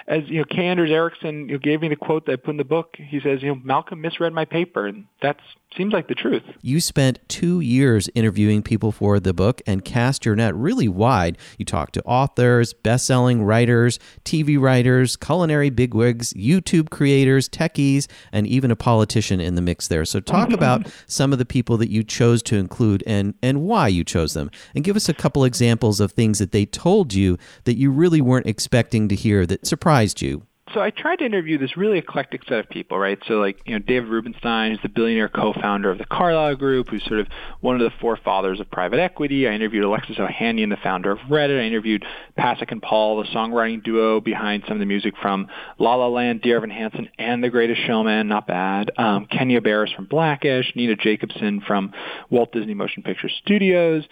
as 0.07 0.23
you 0.27 0.39
know, 0.39 0.45
K. 0.45 0.67
Anders 0.67 0.91
Ericsson 0.91 1.47
you 1.47 1.53
know, 1.53 1.59
gave 1.59 1.81
me 1.81 1.89
the 1.89 1.95
quote 1.95 2.25
that 2.25 2.33
I 2.33 2.35
put 2.37 2.51
in 2.51 2.57
the 2.57 2.63
book. 2.63 2.95
He 2.97 3.19
says, 3.19 3.41
you 3.41 3.49
know, 3.49 3.61
Malcolm 3.63 4.01
misread 4.01 4.33
my 4.33 4.45
paper, 4.45 4.87
and 4.87 5.05
that 5.21 5.37
seems 5.75 5.93
like 5.93 6.07
the 6.07 6.15
truth. 6.15 6.43
You 6.61 6.81
spent 6.81 7.19
two 7.29 7.61
years 7.61 8.09
interviewing 8.13 8.61
people 8.61 8.91
for 8.91 9.19
the 9.19 9.33
book 9.33 9.61
and 9.65 9.85
cast 9.85 10.25
your 10.25 10.35
net 10.35 10.53
really 10.55 10.87
wide. 10.87 11.37
You 11.57 11.65
talked 11.65 11.93
to 11.93 12.03
authors, 12.03 12.73
best-selling 12.73 13.43
writers, 13.43 13.99
TV 14.25 14.59
writers, 14.59 15.15
culinary 15.15 15.69
bigwigs, 15.69 16.33
YouTube 16.33 16.89
creators, 16.89 17.47
techies, 17.47 18.09
and 18.31 18.45
even 18.47 18.71
a 18.71 18.75
politician 18.75 19.39
in 19.39 19.55
the 19.55 19.61
mix 19.61 19.87
there. 19.87 20.03
So 20.03 20.19
talk 20.19 20.51
about 20.53 20.91
some 21.07 21.31
of 21.31 21.39
the 21.39 21.45
people 21.45 21.77
that 21.77 21.89
you 21.89 22.03
chose 22.03 22.41
to 22.43 22.57
include 22.57 23.03
and 23.07 23.33
and 23.41 23.61
why 23.61 23.87
you 23.87 24.03
chose 24.03 24.33
them, 24.33 24.51
and 24.75 24.83
give 24.83 24.95
us 24.95 25.07
a 25.07 25.13
couple 25.13 25.43
examples 25.43 25.99
of 25.99 26.11
things 26.11 26.39
that 26.39 26.51
they 26.51 26.65
told 26.65 27.13
you 27.13 27.37
that 27.63 27.77
you 27.77 27.91
really 27.91 28.21
weren't 28.21 28.47
expecting 28.47 29.07
to 29.07 29.15
hear 29.15 29.45
that 29.45 29.65
surprised 29.65 29.90
you 30.21 30.45
so 30.73 30.79
I 30.79 30.89
tried 30.89 31.17
to 31.17 31.25
interview 31.25 31.57
this 31.57 31.75
really 31.75 31.97
eclectic 31.97 32.43
set 32.45 32.59
of 32.59 32.69
people, 32.69 32.97
right? 32.97 33.19
So 33.27 33.35
like, 33.35 33.59
you 33.65 33.73
know, 33.73 33.79
David 33.79 34.09
Rubenstein 34.09 34.73
is 34.73 34.79
the 34.81 34.89
billionaire 34.89 35.29
co-founder 35.29 35.89
of 35.89 35.97
the 35.97 36.05
Carlyle 36.05 36.55
Group, 36.55 36.89
who's 36.89 37.03
sort 37.05 37.19
of 37.19 37.27
one 37.59 37.75
of 37.75 37.81
the 37.81 37.91
forefathers 37.99 38.59
of 38.59 38.69
private 38.71 38.99
equity. 38.99 39.47
I 39.47 39.53
interviewed 39.53 39.83
Alexis 39.83 40.17
Ohanian, 40.17 40.69
the 40.69 40.77
founder 40.81 41.11
of 41.11 41.19
Reddit. 41.29 41.59
I 41.59 41.65
interviewed 41.65 42.05
Pasek 42.37 42.71
and 42.71 42.81
Paul, 42.81 43.21
the 43.21 43.29
songwriting 43.29 43.83
duo 43.83 44.21
behind 44.21 44.63
some 44.67 44.73
of 44.73 44.79
the 44.79 44.85
music 44.85 45.13
from 45.21 45.47
La 45.77 45.95
La 45.95 46.07
Land, 46.07 46.41
Dear 46.41 46.57
Evan 46.57 46.69
Hansen, 46.69 47.09
and 47.17 47.43
The 47.43 47.49
Greatest 47.49 47.81
Showman, 47.85 48.27
not 48.27 48.47
bad. 48.47 48.91
Um, 48.97 49.25
Kenya 49.25 49.61
Barris 49.61 49.91
from 49.91 50.05
Blackish, 50.05 50.73
Nina 50.75 50.95
Jacobson 50.95 51.61
from 51.65 51.93
Walt 52.29 52.51
Disney 52.51 52.73
Motion 52.73 53.03
Picture 53.03 53.29
Studios. 53.29 54.03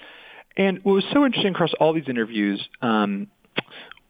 And 0.58 0.80
what 0.84 0.94
was 0.94 1.06
so 1.14 1.26
interesting 1.26 1.54
across 1.54 1.72
all 1.80 1.94
these 1.94 2.10
interviews 2.10 2.68
um, 2.82 3.28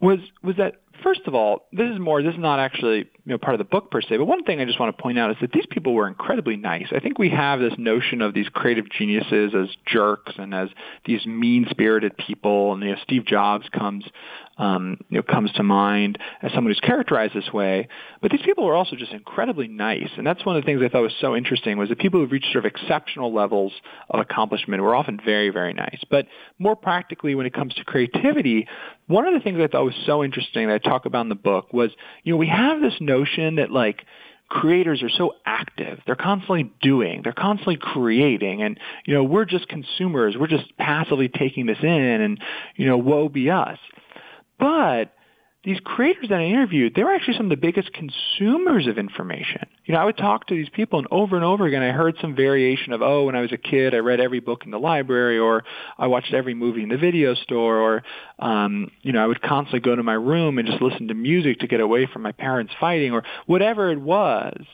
was 0.00 0.18
was 0.42 0.56
that 0.56 0.76
First 1.02 1.22
of 1.26 1.34
all, 1.34 1.66
this 1.72 1.90
is 1.90 1.98
more, 1.98 2.22
this 2.22 2.34
is 2.34 2.40
not 2.40 2.58
actually 2.58 3.06
you 3.24 3.32
know, 3.32 3.38
part 3.38 3.54
of 3.54 3.58
the 3.58 3.64
book 3.64 3.90
per 3.90 4.00
se, 4.00 4.16
but 4.16 4.24
one 4.24 4.44
thing 4.44 4.60
I 4.60 4.64
just 4.64 4.80
want 4.80 4.96
to 4.96 5.02
point 5.02 5.18
out 5.18 5.30
is 5.30 5.36
that 5.40 5.52
these 5.52 5.66
people 5.70 5.94
were 5.94 6.08
incredibly 6.08 6.56
nice. 6.56 6.86
I 6.94 7.00
think 7.00 7.18
we 7.18 7.30
have 7.30 7.60
this 7.60 7.74
notion 7.78 8.22
of 8.22 8.34
these 8.34 8.48
creative 8.48 8.88
geniuses 8.90 9.54
as 9.54 9.68
jerks 9.86 10.32
and 10.38 10.54
as 10.54 10.68
these 11.04 11.24
mean-spirited 11.26 12.16
people, 12.16 12.72
and 12.72 12.82
you 12.82 12.90
know, 12.90 12.96
Steve 13.02 13.26
Jobs 13.26 13.68
comes 13.70 14.04
um, 14.60 14.98
you 15.08 15.16
know, 15.16 15.22
comes 15.22 15.50
to 15.52 15.62
mind 15.62 16.18
as 16.42 16.52
someone 16.52 16.70
who's 16.70 16.80
characterized 16.80 17.34
this 17.34 17.50
way. 17.50 17.88
But 18.20 18.30
these 18.30 18.42
people 18.44 18.66
were 18.66 18.74
also 18.74 18.94
just 18.94 19.12
incredibly 19.12 19.68
nice, 19.68 20.10
and 20.18 20.26
that's 20.26 20.44
one 20.44 20.54
of 20.54 20.62
the 20.62 20.66
things 20.66 20.82
I 20.84 20.88
thought 20.88 21.02
was 21.02 21.14
so 21.18 21.34
interesting 21.34 21.78
was 21.78 21.88
that 21.88 21.98
people 21.98 22.20
who've 22.20 22.30
reached 22.30 22.52
sort 22.52 22.66
of 22.66 22.70
exceptional 22.70 23.32
levels 23.32 23.72
of 24.10 24.20
accomplishment 24.20 24.82
were 24.82 24.94
often 24.94 25.18
very, 25.24 25.48
very 25.48 25.72
nice. 25.72 26.00
But 26.10 26.26
more 26.58 26.76
practically, 26.76 27.34
when 27.34 27.46
it 27.46 27.54
comes 27.54 27.72
to 27.74 27.84
creativity, 27.84 28.68
one 29.06 29.26
of 29.26 29.32
the 29.32 29.40
things 29.40 29.58
I 29.60 29.66
thought 29.66 29.84
was 29.84 29.94
so 30.04 30.22
interesting 30.22 30.68
that 30.68 30.74
I 30.74 30.78
talk 30.78 31.06
about 31.06 31.22
in 31.22 31.30
the 31.30 31.34
book 31.34 31.72
was, 31.72 31.90
you 32.22 32.34
know, 32.34 32.36
we 32.36 32.48
have 32.48 32.82
this 32.82 32.94
notion 33.00 33.19
that 33.56 33.70
like 33.70 34.04
creators 34.48 35.02
are 35.02 35.08
so 35.08 35.34
active. 35.46 36.00
They're 36.06 36.16
constantly 36.16 36.72
doing. 36.82 37.22
They're 37.22 37.32
constantly 37.32 37.76
creating. 37.76 38.62
And, 38.62 38.78
you 39.06 39.14
know, 39.14 39.22
we're 39.22 39.44
just 39.44 39.68
consumers. 39.68 40.36
We're 40.36 40.48
just 40.48 40.76
passively 40.76 41.28
taking 41.28 41.66
this 41.66 41.78
in 41.82 41.88
and, 41.88 42.40
you 42.76 42.86
know, 42.86 42.98
woe 42.98 43.28
be 43.28 43.50
us. 43.50 43.78
But 44.58 45.12
these 45.62 45.78
creators 45.84 46.30
that 46.30 46.38
I 46.38 46.44
interviewed, 46.44 46.94
they 46.94 47.04
were 47.04 47.12
actually 47.12 47.36
some 47.36 47.46
of 47.46 47.50
the 47.50 47.56
biggest 47.56 47.92
consumers 47.92 48.86
of 48.86 48.96
information. 48.96 49.66
You 49.84 49.92
know, 49.92 50.00
I 50.00 50.06
would 50.06 50.16
talk 50.16 50.46
to 50.46 50.54
these 50.54 50.70
people 50.70 50.98
and 50.98 51.08
over 51.10 51.36
and 51.36 51.44
over 51.44 51.66
again 51.66 51.82
I 51.82 51.90
heard 51.90 52.16
some 52.18 52.34
variation 52.34 52.94
of, 52.94 53.02
oh, 53.02 53.26
when 53.26 53.36
I 53.36 53.42
was 53.42 53.52
a 53.52 53.58
kid 53.58 53.94
I 53.94 53.98
read 53.98 54.20
every 54.20 54.40
book 54.40 54.62
in 54.64 54.70
the 54.70 54.78
library 54.78 55.38
or 55.38 55.64
I 55.98 56.06
watched 56.06 56.32
every 56.32 56.54
movie 56.54 56.82
in 56.82 56.88
the 56.88 56.96
video 56.96 57.34
store 57.34 57.76
or, 57.76 58.02
um, 58.38 58.90
you 59.02 59.12
know, 59.12 59.22
I 59.22 59.26
would 59.26 59.42
constantly 59.42 59.80
go 59.80 59.94
to 59.94 60.02
my 60.02 60.14
room 60.14 60.56
and 60.56 60.66
just 60.66 60.80
listen 60.80 61.08
to 61.08 61.14
music 61.14 61.58
to 61.60 61.66
get 61.66 61.80
away 61.80 62.06
from 62.10 62.22
my 62.22 62.32
parents 62.32 62.72
fighting 62.80 63.12
or 63.12 63.22
whatever 63.44 63.90
it 63.92 64.00
was. 64.00 64.64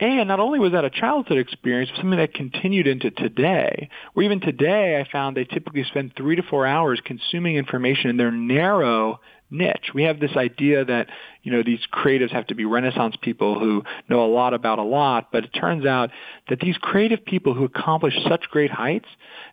And 0.00 0.26
not 0.26 0.40
only 0.40 0.58
was 0.58 0.72
that 0.72 0.84
a 0.84 0.90
childhood 0.90 1.38
experience, 1.38 1.90
but 1.90 2.00
something 2.00 2.18
that 2.18 2.34
continued 2.34 2.88
into 2.88 3.12
today, 3.12 3.88
where 4.14 4.26
even 4.26 4.40
today 4.40 5.00
I 5.00 5.08
found 5.10 5.36
they 5.36 5.44
typically 5.44 5.84
spend 5.84 6.14
three 6.16 6.34
to 6.34 6.42
four 6.42 6.66
hours 6.66 7.00
consuming 7.04 7.54
information 7.54 8.10
in 8.10 8.16
their 8.16 8.32
narrow 8.32 9.20
niche. 9.54 9.92
We 9.94 10.02
have 10.02 10.20
this 10.20 10.36
idea 10.36 10.84
that, 10.84 11.08
you 11.44 11.52
know, 11.52 11.62
these 11.62 11.80
creatives 11.92 12.32
have 12.32 12.46
to 12.48 12.54
be 12.54 12.64
renaissance 12.64 13.14
people 13.20 13.58
who 13.58 13.84
know 14.08 14.24
a 14.24 14.26
lot 14.26 14.54
about 14.54 14.78
a 14.78 14.82
lot, 14.82 15.28
but 15.30 15.44
it 15.44 15.50
turns 15.50 15.86
out 15.86 16.10
that 16.48 16.58
these 16.58 16.76
creative 16.78 17.24
people 17.24 17.54
who 17.54 17.64
accomplish 17.64 18.14
such 18.28 18.48
great 18.50 18.70
heights, 18.70 19.08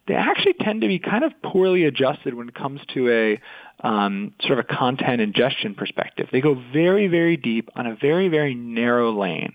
they 0.07 0.15
actually 0.15 0.53
tend 0.53 0.81
to 0.81 0.87
be 0.87 0.97
kind 0.97 1.23
of 1.23 1.33
poorly 1.43 1.83
adjusted 1.83 2.33
when 2.33 2.47
it 2.47 2.55
comes 2.55 2.79
to 2.93 3.09
a 3.09 3.41
um, 3.83 4.33
sort 4.41 4.59
of 4.59 4.65
a 4.69 4.75
content 4.75 5.21
ingestion 5.21 5.73
perspective. 5.73 6.27
They 6.31 6.41
go 6.41 6.61
very, 6.71 7.07
very 7.07 7.35
deep 7.35 7.69
on 7.75 7.87
a 7.87 7.95
very, 7.95 8.27
very 8.27 8.53
narrow 8.53 9.11
lane. 9.11 9.53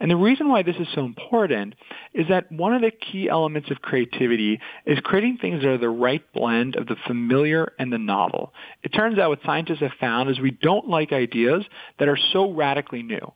And 0.00 0.10
the 0.10 0.16
reason 0.16 0.48
why 0.48 0.62
this 0.62 0.76
is 0.76 0.88
so 0.94 1.04
important 1.04 1.74
is 2.12 2.26
that 2.28 2.50
one 2.50 2.74
of 2.74 2.82
the 2.82 2.90
key 2.90 3.28
elements 3.28 3.70
of 3.70 3.80
creativity 3.80 4.60
is 4.84 4.98
creating 5.00 5.38
things 5.40 5.62
that 5.62 5.68
are 5.68 5.78
the 5.78 5.88
right 5.88 6.22
blend 6.32 6.76
of 6.76 6.86
the 6.86 6.96
familiar 7.06 7.72
and 7.78 7.92
the 7.92 7.98
novel. 7.98 8.52
It 8.82 8.88
turns 8.88 9.18
out 9.18 9.30
what 9.30 9.40
scientists 9.44 9.80
have 9.80 9.92
found 10.00 10.30
is 10.30 10.40
we 10.40 10.50
don't 10.50 10.88
like 10.88 11.12
ideas 11.12 11.64
that 11.98 12.08
are 12.08 12.18
so 12.32 12.52
radically 12.52 13.02
new. 13.02 13.32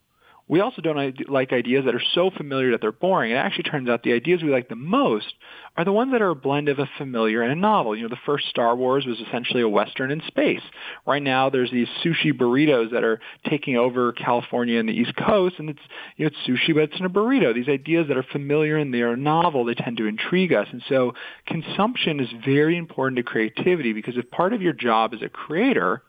We 0.48 0.60
also 0.60 0.82
don't 0.82 1.30
like 1.30 1.52
ideas 1.52 1.84
that 1.86 1.94
are 1.94 2.02
so 2.14 2.30
familiar 2.30 2.72
that 2.72 2.80
they're 2.80 2.92
boring. 2.92 3.30
It 3.30 3.36
actually 3.36 3.62
turns 3.62 3.88
out 3.88 4.02
the 4.02 4.12
ideas 4.12 4.42
we 4.42 4.50
like 4.50 4.68
the 4.68 4.76
most 4.76 5.32
are 5.76 5.84
the 5.84 5.92
ones 5.92 6.12
that 6.12 6.20
are 6.20 6.30
a 6.30 6.34
blend 6.34 6.68
of 6.68 6.78
a 6.78 6.90
familiar 6.98 7.42
and 7.42 7.52
a 7.52 7.56
novel. 7.56 7.96
You 7.96 8.02
know, 8.02 8.08
the 8.08 8.18
first 8.26 8.48
Star 8.50 8.76
Wars 8.76 9.06
was 9.06 9.18
essentially 9.20 9.62
a 9.62 9.68
Western 9.68 10.10
in 10.10 10.20
space. 10.26 10.60
Right 11.06 11.22
now, 11.22 11.48
there's 11.48 11.70
these 11.70 11.86
sushi 12.04 12.32
burritos 12.32 12.90
that 12.90 13.04
are 13.04 13.20
taking 13.48 13.76
over 13.76 14.12
California 14.12 14.78
and 14.78 14.88
the 14.88 14.92
East 14.92 15.14
Coast, 15.16 15.54
and 15.58 15.70
it's, 15.70 15.80
you 16.16 16.26
know, 16.26 16.30
it's 16.34 16.46
sushi, 16.46 16.74
but 16.74 16.82
it's 16.82 16.98
in 16.98 17.06
a 17.06 17.10
burrito. 17.10 17.54
These 17.54 17.68
ideas 17.68 18.08
that 18.08 18.18
are 18.18 18.22
familiar 18.24 18.76
and 18.76 18.92
they 18.92 19.00
are 19.00 19.16
novel, 19.16 19.64
they 19.64 19.74
tend 19.74 19.96
to 19.98 20.06
intrigue 20.06 20.52
us. 20.52 20.66
And 20.70 20.82
so 20.88 21.14
consumption 21.46 22.20
is 22.20 22.28
very 22.44 22.76
important 22.76 23.16
to 23.16 23.22
creativity 23.22 23.92
because 23.92 24.18
if 24.18 24.30
part 24.30 24.52
of 24.52 24.60
your 24.60 24.74
job 24.74 25.14
as 25.14 25.22
a 25.22 25.28
creator 25.28 26.02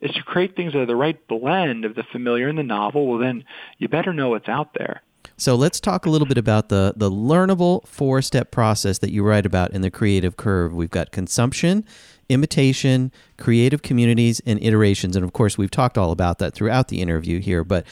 is 0.00 0.12
to 0.12 0.22
create 0.22 0.56
things 0.56 0.72
that 0.72 0.80
are 0.80 0.86
the 0.86 0.96
right 0.96 1.26
blend 1.28 1.84
of 1.84 1.94
the 1.94 2.04
familiar 2.12 2.48
and 2.48 2.58
the 2.58 2.62
novel, 2.62 3.06
well, 3.06 3.18
then 3.18 3.44
you 3.78 3.88
better 3.88 4.12
know 4.12 4.30
what's 4.30 4.48
out 4.48 4.74
there. 4.74 5.02
So 5.36 5.54
let's 5.54 5.80
talk 5.80 6.06
a 6.06 6.10
little 6.10 6.26
bit 6.26 6.38
about 6.38 6.68
the 6.68 6.94
the 6.96 7.10
learnable 7.10 7.86
four 7.86 8.22
step 8.22 8.50
process 8.50 8.98
that 8.98 9.10
you 9.10 9.22
write 9.22 9.44
about 9.44 9.72
in 9.72 9.82
the 9.82 9.90
creative 9.90 10.36
curve. 10.36 10.72
We've 10.72 10.90
got 10.90 11.10
consumption, 11.10 11.84
imitation, 12.28 13.12
creative 13.36 13.82
communities, 13.82 14.40
and 14.46 14.62
iterations. 14.62 15.16
And 15.16 15.24
of 15.24 15.32
course, 15.32 15.58
we've 15.58 15.70
talked 15.70 15.98
all 15.98 16.10
about 16.10 16.38
that 16.38 16.54
throughout 16.54 16.88
the 16.88 17.02
interview 17.02 17.40
here, 17.40 17.64
but 17.64 17.86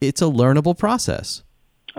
it's 0.00 0.20
a 0.20 0.26
learnable 0.26 0.76
process. 0.76 1.42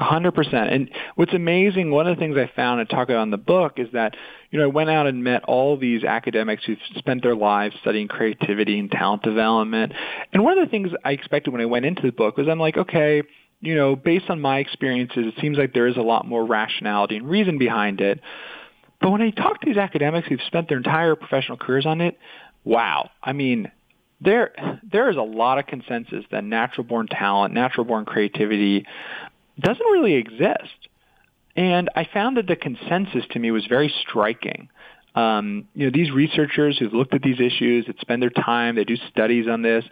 Hundred 0.01 0.31
percent. 0.31 0.71
And 0.71 0.89
what's 1.13 1.33
amazing, 1.33 1.91
one 1.91 2.07
of 2.07 2.17
the 2.17 2.19
things 2.19 2.35
I 2.35 2.49
found 2.55 2.79
and 2.79 2.89
talk 2.89 3.09
about 3.09 3.21
in 3.21 3.29
the 3.29 3.37
book 3.37 3.73
is 3.77 3.87
that, 3.93 4.15
you 4.49 4.57
know, 4.57 4.65
I 4.65 4.67
went 4.67 4.89
out 4.89 5.05
and 5.05 5.23
met 5.23 5.43
all 5.43 5.77
these 5.77 6.03
academics 6.03 6.65
who've 6.65 6.79
spent 6.95 7.21
their 7.21 7.35
lives 7.35 7.75
studying 7.81 8.07
creativity 8.07 8.79
and 8.79 8.89
talent 8.89 9.21
development. 9.21 9.93
And 10.33 10.43
one 10.43 10.57
of 10.57 10.65
the 10.65 10.71
things 10.71 10.89
I 11.05 11.11
expected 11.11 11.51
when 11.51 11.61
I 11.61 11.65
went 11.65 11.85
into 11.85 12.01
the 12.01 12.11
book 12.11 12.37
was 12.37 12.47
I'm 12.49 12.59
like, 12.59 12.77
okay, 12.77 13.21
you 13.59 13.75
know, 13.75 13.95
based 13.95 14.27
on 14.31 14.41
my 14.41 14.57
experiences, 14.57 15.27
it 15.27 15.35
seems 15.39 15.59
like 15.59 15.75
there 15.75 15.85
is 15.85 15.97
a 15.97 16.01
lot 16.01 16.27
more 16.27 16.43
rationality 16.43 17.17
and 17.17 17.29
reason 17.29 17.59
behind 17.59 18.01
it. 18.01 18.21
But 19.01 19.11
when 19.11 19.21
I 19.21 19.29
talk 19.29 19.61
to 19.61 19.67
these 19.67 19.77
academics 19.77 20.27
who've 20.27 20.41
spent 20.47 20.67
their 20.67 20.77
entire 20.77 21.15
professional 21.15 21.57
careers 21.57 21.85
on 21.85 22.01
it, 22.01 22.17
wow. 22.63 23.11
I 23.21 23.33
mean, 23.33 23.71
there 24.19 24.51
there 24.83 25.09
is 25.09 25.17
a 25.17 25.21
lot 25.21 25.57
of 25.57 25.65
consensus 25.65 26.25
that 26.31 26.43
natural 26.43 26.85
born 26.85 27.07
talent, 27.07 27.53
natural 27.53 27.85
born 27.85 28.05
creativity 28.05 28.85
doesn't 29.61 29.85
really 29.85 30.15
exist. 30.15 30.89
And 31.55 31.89
I 31.95 32.07
found 32.13 32.37
that 32.37 32.47
the 32.47 32.55
consensus 32.55 33.25
to 33.31 33.39
me 33.39 33.51
was 33.51 33.65
very 33.67 33.93
striking. 34.01 34.69
Um, 35.15 35.67
you 35.73 35.85
know, 35.85 35.91
these 35.93 36.11
researchers 36.11 36.77
who've 36.77 36.93
looked 36.93 37.13
at 37.13 37.21
these 37.21 37.39
issues, 37.39 37.85
that 37.87 37.99
spend 37.99 38.21
their 38.21 38.29
time, 38.29 38.75
they 38.75 38.85
do 38.85 38.95
studies 39.09 39.47
on 39.47 39.61
this. 39.61 39.83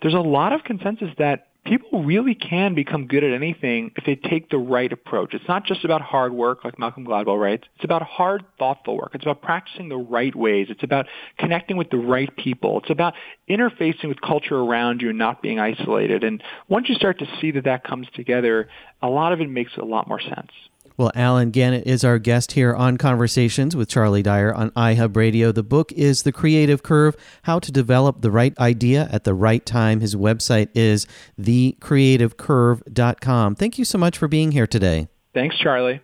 There's 0.00 0.14
a 0.14 0.20
lot 0.20 0.52
of 0.52 0.64
consensus 0.64 1.10
that 1.18 1.48
people 1.64 2.04
really 2.04 2.34
can 2.34 2.74
become 2.74 3.06
good 3.06 3.24
at 3.24 3.32
anything 3.32 3.90
if 3.96 4.04
they 4.04 4.16
take 4.16 4.50
the 4.50 4.58
right 4.58 4.92
approach. 4.92 5.34
It's 5.34 5.48
not 5.48 5.64
just 5.64 5.84
about 5.84 6.02
hard 6.02 6.32
work, 6.32 6.64
like 6.64 6.78
Malcolm 6.78 7.06
Gladwell 7.06 7.40
writes. 7.40 7.64
It's 7.76 7.84
about 7.84 8.02
hard, 8.02 8.44
thoughtful 8.58 8.96
work. 8.96 9.12
It's 9.14 9.24
about 9.24 9.42
practicing 9.42 9.88
the 9.88 9.96
right 9.96 10.34
ways. 10.34 10.66
It's 10.70 10.82
about 10.82 11.06
connecting 11.38 11.76
with 11.76 11.90
the 11.90 11.96
right 11.96 12.34
people. 12.36 12.80
It's 12.80 12.90
about 12.90 13.14
interfacing 13.48 14.08
with 14.08 14.20
culture 14.20 14.56
around 14.56 15.00
you 15.00 15.10
and 15.10 15.18
not 15.18 15.42
being 15.42 15.58
isolated. 15.58 16.22
And 16.24 16.42
once 16.68 16.88
you 16.88 16.94
start 16.94 17.18
to 17.20 17.26
see 17.40 17.50
that 17.52 17.64
that 17.64 17.84
comes 17.84 18.06
together, 18.14 18.68
a 19.02 19.08
lot 19.08 19.32
of 19.32 19.40
it 19.40 19.48
makes 19.48 19.72
a 19.76 19.84
lot 19.84 20.08
more 20.08 20.20
sense. 20.20 20.50
Well, 20.96 21.10
Allen 21.16 21.50
Gannett 21.50 21.88
is 21.88 22.04
our 22.04 22.20
guest 22.20 22.52
here 22.52 22.72
on 22.72 22.98
Conversations 22.98 23.74
with 23.74 23.88
Charlie 23.88 24.22
Dyer 24.22 24.54
on 24.54 24.70
iHub 24.72 25.16
Radio. 25.16 25.50
The 25.50 25.64
book 25.64 25.90
is 25.92 26.22
The 26.22 26.30
Creative 26.30 26.84
Curve 26.84 27.16
How 27.42 27.58
to 27.58 27.72
Develop 27.72 28.20
the 28.20 28.30
Right 28.30 28.56
Idea 28.60 29.08
at 29.10 29.24
the 29.24 29.34
Right 29.34 29.66
Time. 29.66 30.00
His 30.00 30.14
website 30.14 30.68
is 30.72 31.08
thecreativecurve.com. 31.40 33.56
Thank 33.56 33.76
you 33.76 33.84
so 33.84 33.98
much 33.98 34.16
for 34.16 34.28
being 34.28 34.52
here 34.52 34.68
today. 34.68 35.08
Thanks, 35.34 35.58
Charlie. 35.58 36.00